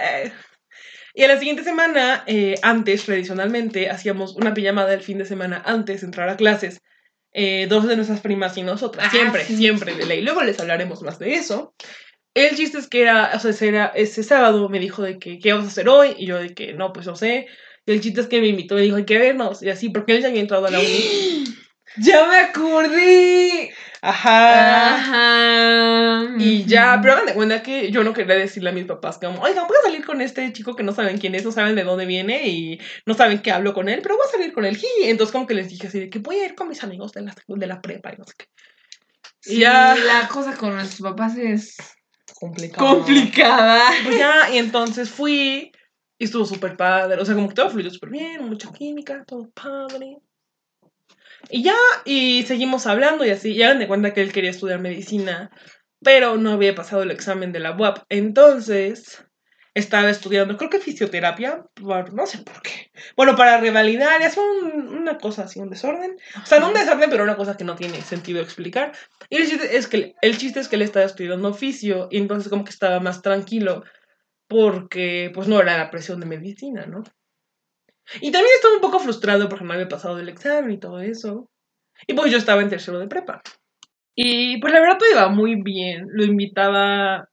[1.15, 5.61] Y a la siguiente semana, eh, antes, tradicionalmente, hacíamos una pijamada el fin de semana
[5.65, 6.81] antes de entrar a clases.
[7.33, 9.07] Eh, dos de nuestras primas y nosotras.
[9.07, 9.57] Ah, siempre, sí.
[9.57, 10.21] siempre de ley.
[10.21, 11.73] Luego les hablaremos más de eso.
[12.35, 15.37] El chiste es que era, o sea, ese, era, ese sábado me dijo de que,
[15.37, 16.15] ¿qué vamos a hacer hoy?
[16.17, 17.47] Y yo de que, no, pues no sé.
[17.85, 19.61] Y el chiste es que me invitó, me dijo, hay que vernos.
[19.61, 21.43] Y así, porque él ya había entrado a la uni.
[21.97, 23.71] ¡Ya me acordé!
[24.05, 24.95] Ajá.
[24.95, 26.35] Ajá.
[26.37, 29.39] Y ya, pero hagan de cuenta que yo no quería decirle a mis papás como,
[29.41, 31.85] oigan, voy a salir con este chico que no saben quién es, no saben de
[31.85, 34.77] dónde viene y no saben qué hablo con él, pero voy a salir con él.
[35.01, 37.13] Y entonces como que les dije así de que voy a ir con mis amigos
[37.13, 38.45] de la, de la prepa y no sé qué.
[39.39, 39.95] Sí, Ya.
[39.95, 41.77] la cosa con nuestros papás es
[42.39, 42.85] Complicado.
[42.97, 43.83] complicada.
[44.03, 45.71] Pues ya, y entonces fui
[46.19, 49.49] y estuvo súper padre, o sea, como que todo fluyó súper bien, mucha química, todo
[49.51, 50.17] padre.
[51.49, 51.75] Y ya,
[52.05, 55.51] y seguimos hablando y así, y hagan de cuenta que él quería estudiar medicina,
[56.01, 57.99] pero no había pasado el examen de la UAP.
[58.09, 59.23] Entonces,
[59.73, 61.65] estaba estudiando, creo que fisioterapia,
[62.13, 62.91] no sé por qué.
[63.17, 66.17] Bueno, para revalidar, es un- una cosa así, un desorden.
[66.41, 68.91] O sea, no un desorden, pero una cosa que no tiene sentido explicar.
[69.29, 72.49] Y el chiste es que, el chiste es que él estaba estudiando oficio y entonces
[72.49, 73.83] como que estaba más tranquilo
[74.47, 77.03] porque pues no era la presión de medicina, ¿no?
[78.21, 81.49] Y también estaba un poco frustrado porque no había pasado el examen y todo eso.
[82.07, 83.41] Y pues yo estaba en tercero de prepa.
[84.15, 86.05] Y pues la verdad todo iba muy bien.
[86.11, 87.27] Lo invitaba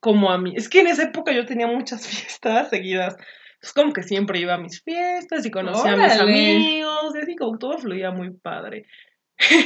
[0.00, 0.54] como a mí.
[0.56, 3.16] Es que en esa época yo tenía muchas fiestas seguidas.
[3.60, 7.14] Es como que siempre iba a mis fiestas y conocía a mis amigos.
[7.14, 8.86] Y así como todo fluía muy padre.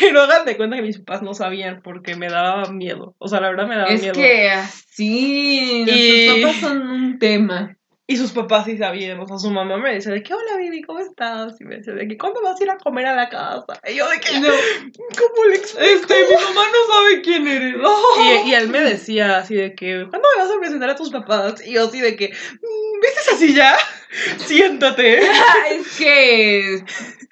[0.00, 3.14] Pero hagan de cuenta que mis papás no sabían porque me daba miedo.
[3.18, 4.14] O sea, la verdad me daba Es miedo.
[4.14, 7.76] que así, Y- nuestros papás son un tema.
[8.10, 10.82] Y sus papás sí sabían, o sea, su mamá me decía de que, hola, Vivi,
[10.82, 11.60] ¿cómo estás?
[11.60, 13.80] Y me decía de que, ¿cuándo vas a ir a comer a la casa?
[13.88, 14.48] Y yo de que, No.
[14.48, 15.86] ¿cómo le explico?
[15.86, 17.76] Este, mi mamá no sabe quién eres.
[18.46, 21.10] Y, y él me decía así de que, ¿cuándo me vas a presentar a tus
[21.10, 21.64] papás?
[21.64, 23.76] Y yo así de que, "Mm, ¿viste esa silla?
[24.38, 25.20] Siéntate.
[25.70, 26.84] es que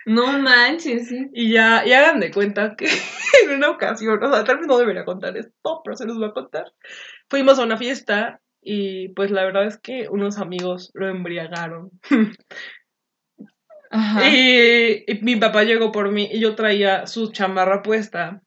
[0.06, 1.28] no manches, sí.
[1.32, 2.86] Y ya, y hagan de cuenta que
[3.42, 6.28] en una ocasión, o sea, tal vez no debería contar esto, pero se los voy
[6.28, 6.72] a contar.
[7.28, 11.90] Fuimos a una fiesta y pues la verdad es que unos amigos lo embriagaron.
[13.90, 14.28] Ajá.
[14.28, 18.42] Y, y mi papá llegó por mí y yo traía su chamarra puesta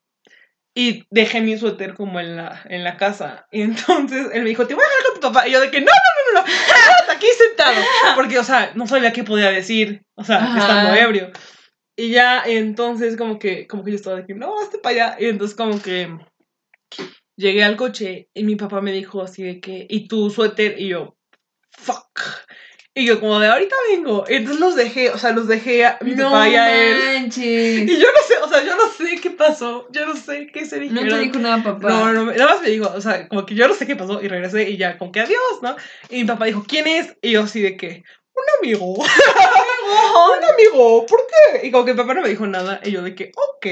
[0.73, 3.47] y dejé mi suéter como en la, en la casa.
[3.51, 5.47] Y entonces él me dijo, te voy a dejar con tu papá.
[5.47, 7.81] Y yo de que, no, no, no, no, no, aquí sentado.
[8.15, 10.59] Porque, o sea, no sabía qué podía decir, o sea, Ajá.
[10.59, 11.31] estando ebrio.
[11.97, 15.17] Y ya, entonces como que, como que yo estaba de que, no, hazte para allá.
[15.19, 16.17] Y entonces como que
[17.41, 20.79] llegué al coche y mi papá me dijo así de que, ¿y tu suéter?
[20.79, 21.17] Y yo,
[21.71, 22.19] fuck.
[22.93, 24.25] Y yo como de ahorita vengo.
[24.29, 27.21] Y entonces los dejé, o sea, los dejé a mi no papá y a él.
[27.21, 27.89] manches.
[27.89, 29.87] Y yo no sé, o sea, yo no sé qué pasó.
[29.91, 31.09] Yo no sé qué se No dijeron.
[31.09, 31.89] te dijo nada, papá.
[31.89, 34.21] No, no, nada más me dijo, o sea, como que yo no sé qué pasó
[34.21, 35.75] y regresé y ya, como que adiós, ¿no?
[36.09, 37.15] Y mi papá dijo, ¿quién es?
[37.21, 38.03] Y yo así de que,
[38.35, 38.93] un amigo.
[38.95, 41.65] un amigo, ¿por qué?
[41.67, 43.65] Y como que mi papá no me dijo nada y yo de que, ok.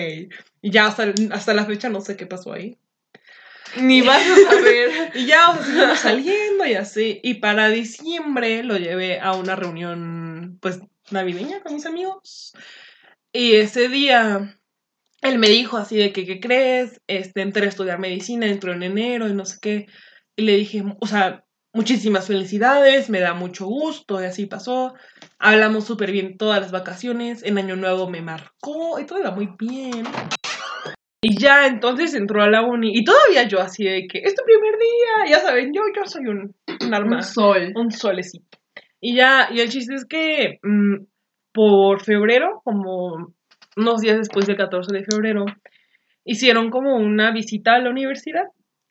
[0.61, 2.77] Y ya hasta, hasta la fecha no sé qué pasó ahí.
[3.77, 5.11] Ni vas a saber.
[5.15, 7.19] Y ya, o sea, saliendo y así.
[7.23, 10.79] Y para diciembre lo llevé a una reunión, pues,
[11.11, 12.53] navideña con mis amigos.
[13.31, 14.59] Y ese día,
[15.21, 17.01] él me dijo así de que, ¿qué crees?
[17.07, 19.85] Este, entré a estudiar medicina, entró en enero y no sé qué.
[20.35, 21.43] Y le dije, o sea,
[21.73, 24.95] muchísimas felicidades, me da mucho gusto y así pasó.
[25.37, 27.43] Hablamos súper bien todas las vacaciones.
[27.43, 30.05] En Año Nuevo me marcó y todo iba muy bien.
[31.21, 32.91] Y ya entonces entró a la uni.
[32.93, 35.35] Y todavía yo así de que, es tu primer día.
[35.35, 37.71] Ya saben, yo, yo soy un, un arma Un sol.
[37.75, 38.57] un solecito.
[39.01, 41.05] Y ya, y el chiste es que mm,
[41.53, 43.33] por febrero, como
[43.75, 45.45] unos días después del 14 de febrero,
[46.23, 48.45] hicieron como una visita a la universidad.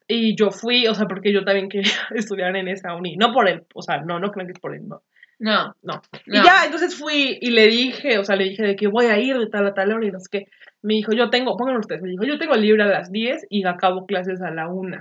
[0.06, 3.16] Y yo fui, o sea, porque yo también quería estudiar en esa uni.
[3.16, 5.02] No por él, o sea, no, no crean que es por él, no.
[5.38, 5.74] No.
[5.82, 6.02] No.
[6.26, 6.40] no.
[6.40, 9.18] Y ya, entonces fui y le dije, o sea, le dije de que voy a
[9.18, 10.44] ir de tal a tal hora y no sé qué.
[10.82, 13.64] Me dijo, yo tengo, pónganlo ustedes, me dijo, yo tengo libre a las 10 y
[13.66, 14.96] acabo clases a la 1.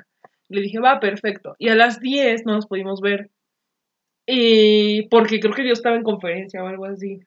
[0.49, 1.55] Le dije, va, perfecto.
[1.59, 3.29] Y a las 10 no nos pudimos ver.
[4.25, 7.19] Y porque creo que yo estaba en conferencia o algo así.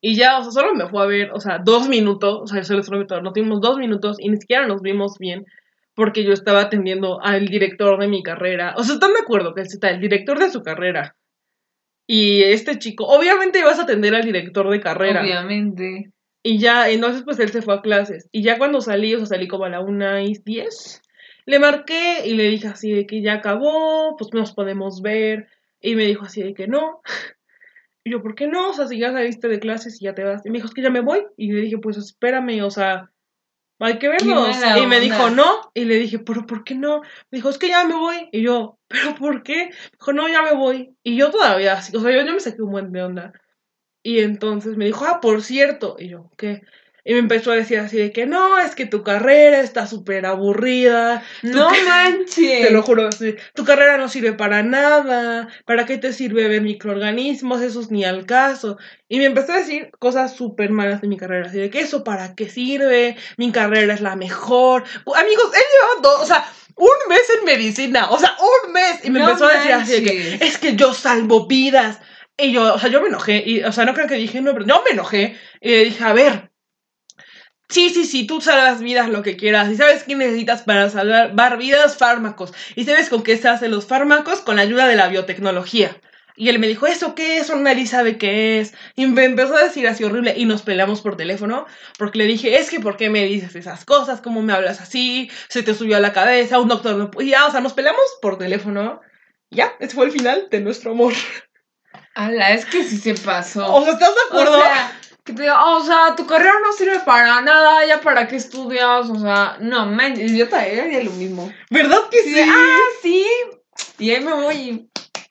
[0.00, 2.62] Y ya, o sea, solo me fue a ver, o sea, dos minutos, o sea,
[2.62, 5.46] solo, solo no tuvimos dos minutos y ni siquiera nos vimos bien
[5.94, 8.74] porque yo estaba atendiendo al director de mi carrera.
[8.76, 11.16] O sea, están de acuerdo que está el director de su carrera.
[12.06, 15.22] Y este chico, obviamente ibas a atender al director de carrera.
[15.22, 16.12] Obviamente.
[16.42, 18.28] Y ya, entonces pues él se fue a clases.
[18.30, 21.02] Y ya cuando salí, o sea, salí como a la una y diez,
[21.44, 25.48] le marqué y le dije así de que ya acabó, pues nos podemos ver.
[25.80, 27.00] Y me dijo así de que no.
[28.04, 28.70] Y yo, ¿por qué no?
[28.70, 30.46] O sea, si ya saliste de clases y ya te vas.
[30.46, 31.26] Y me dijo, es que ya me voy.
[31.36, 33.10] Y le dije, pues espérame, o sea,
[33.80, 34.56] hay que vernos.
[34.80, 35.72] Y me dijo, no.
[35.74, 37.00] Y le dije, ¿pero por qué no?
[37.32, 38.28] Me dijo, es que ya me voy.
[38.30, 39.70] Y yo, ¿pero por qué?
[39.92, 40.96] Dijo, no, ya me voy.
[41.02, 43.32] Y yo todavía, así, o sea, yo, yo me saqué un buen de onda.
[44.02, 45.96] Y entonces me dijo, ah, por cierto.
[45.98, 46.62] Y yo, ¿qué?
[47.08, 50.26] Y me empezó a decir así de que no, es que tu carrera está súper
[50.26, 51.22] aburrida.
[51.44, 52.66] No manches.
[52.66, 56.62] Te lo juro, así, tu carrera no sirve para nada, ¿para qué te sirve ver
[56.62, 57.62] microorganismos?
[57.62, 58.76] Eso es ni al caso.
[59.08, 62.02] Y me empezó a decir cosas súper malas de mi carrera, así de que eso
[62.02, 64.82] para qué sirve, mi carrera es la mejor.
[64.82, 66.44] Amigos, él llevaba dos, o sea,
[66.76, 69.04] un mes en medicina, o sea, un mes.
[69.04, 71.98] Y me No empezó a decir así de que es que yo salvo vidas.
[72.38, 74.52] Y yo, o sea, yo me enojé, y, o sea, no creo que dije, no,
[74.52, 75.38] pero yo me enojé.
[75.60, 76.50] Y le dije, a ver,
[77.68, 79.68] Sí, sí, sí, tú salvas vidas lo que quieras.
[79.70, 82.52] Y sabes qué necesitas para salvar vidas, fármacos.
[82.76, 86.00] Y sabes con qué se hacen los fármacos, con la ayuda de la biotecnología.
[86.36, 87.54] Y él me dijo, ¿eso qué es?
[87.54, 88.74] Nadie sabe qué es.
[88.94, 91.66] Y me empezó a decir así horrible y nos peleamos por teléfono
[91.98, 94.20] porque le dije, es que ¿por qué me dices esas cosas?
[94.20, 95.30] ¿Cómo me hablas así?
[95.48, 97.46] Se te subió a la cabeza, un doctor no podía.
[97.46, 99.00] O sea, nos peleamos por teléfono.
[99.50, 101.14] Ya, ese fue el final de nuestro amor.
[102.14, 103.74] Ala, es que sí se pasó.
[103.74, 104.58] O sea, ¿estás de acuerdo?
[104.58, 108.00] O sea, que te diga, "Oh, o sea, tu carrera no sirve para nada, ya
[108.00, 111.52] para qué estudias, o sea, no manches, yo también haría lo mismo.
[111.70, 112.40] ¿Verdad que Sí, sí?
[112.48, 113.26] ah, sí,
[113.98, 114.88] y ahí me voy.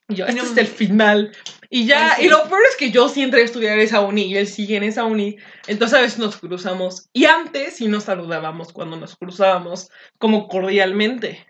[0.07, 0.43] Y yo, este no.
[0.43, 1.31] es el final.
[1.69, 2.25] Y ya, Ay, sí.
[2.25, 4.77] y lo peor es que yo sí entré a estudiar esa uni y él sigue
[4.77, 5.37] en esa uni.
[5.67, 7.09] Entonces a veces nos cruzamos.
[7.11, 9.89] Y antes sí nos saludábamos cuando nos cruzábamos,
[10.19, 11.45] como cordialmente.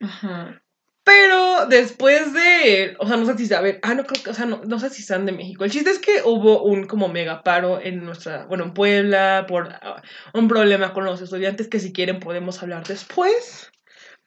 [0.00, 0.60] Ajá.
[1.04, 4.46] Pero después de, o sea, no sé si saben, ah, no creo que, o sea,
[4.46, 5.64] no, no sé si están de México.
[5.64, 9.72] El chiste es que hubo un como mega paro en nuestra, bueno, en Puebla, por
[9.72, 10.02] ah,
[10.34, 13.72] un problema con los estudiantes que si quieren podemos hablar después.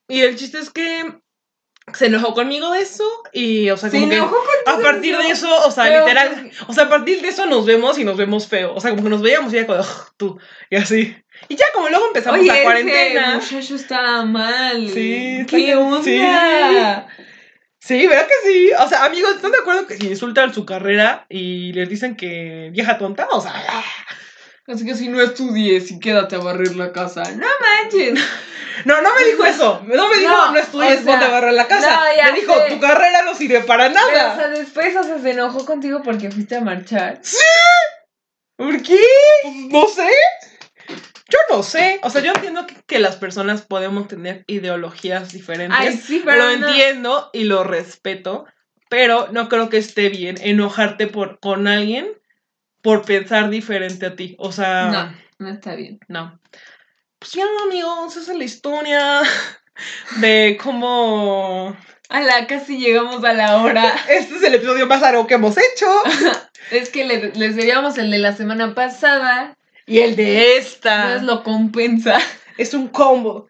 [0.08, 1.22] Y el chiste es que
[1.94, 3.04] se enojó conmigo de eso
[3.34, 6.74] y, o sea, Se como que enojó a partir de eso, o sea, literal, o
[6.74, 8.74] sea, a partir de eso nos vemos y nos vemos feo.
[8.74, 11.16] O sea, como que nos veíamos y ya como, "Ugh, tú, y así.
[11.50, 13.36] Y ya como luego empezamos Oye, la ese cuarentena.
[13.36, 14.90] muchacho está mal.
[14.94, 17.08] Sí, ¿Qué onda?
[17.80, 18.72] Sí, ¿verdad que sí?
[18.80, 22.70] O sea, amigos, ¿están de acuerdo que si insultan su carrera y les dicen que
[22.72, 23.28] vieja tonta?
[23.32, 23.52] O sea,
[24.68, 27.24] Así que si no estudies y quédate a barrer la casa.
[27.32, 28.14] No manches.
[28.86, 29.82] no, no me dijo eso.
[29.86, 32.02] No me dijo, no, No, estudies, o sea, ponte a barrer la casa.
[32.24, 32.74] no, me dijo, sé.
[32.74, 34.36] tu carrera no sirve para Pero, o nada.
[34.38, 37.20] sea, después, o sea, se enojó contigo porque fuiste a marchar.
[38.56, 39.00] ¿Por qué?
[39.44, 40.10] Pues, no sé.
[41.30, 42.00] Yo no sé.
[42.04, 45.78] O sea, yo entiendo que, que las personas podemos tener ideologías diferentes.
[45.80, 46.68] Ay, sí, pero lo no.
[46.70, 48.46] entiendo y lo respeto.
[48.90, 52.08] Pero no creo que esté bien enojarte por, con alguien
[52.84, 54.36] por pensar diferente a ti.
[54.38, 56.00] O sea, No, no está bien.
[56.08, 56.40] no.
[57.18, 59.22] Pues ya, amigos, esa es la historia
[60.18, 61.76] de cómo.
[62.10, 63.96] Ala, casi llegamos a la hora.
[64.10, 65.88] Este es el episodio más largo que hemos hecho.
[66.72, 69.58] Es que le- les debíamos el de la semana pasada.
[69.86, 70.96] Y el de esta.
[71.16, 72.18] Entonces lo compensa.
[72.58, 73.48] Es un combo.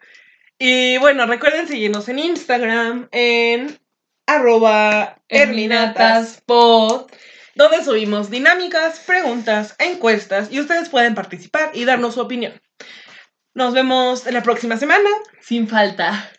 [0.58, 3.78] Y bueno, recuerden seguirnos en Instagram en
[4.26, 7.06] arroba erlinataspod,
[7.54, 12.60] donde subimos dinámicas, preguntas, encuestas y ustedes pueden participar y darnos su opinión.
[13.54, 15.08] Nos vemos la próxima semana.
[15.40, 16.30] Sin falta.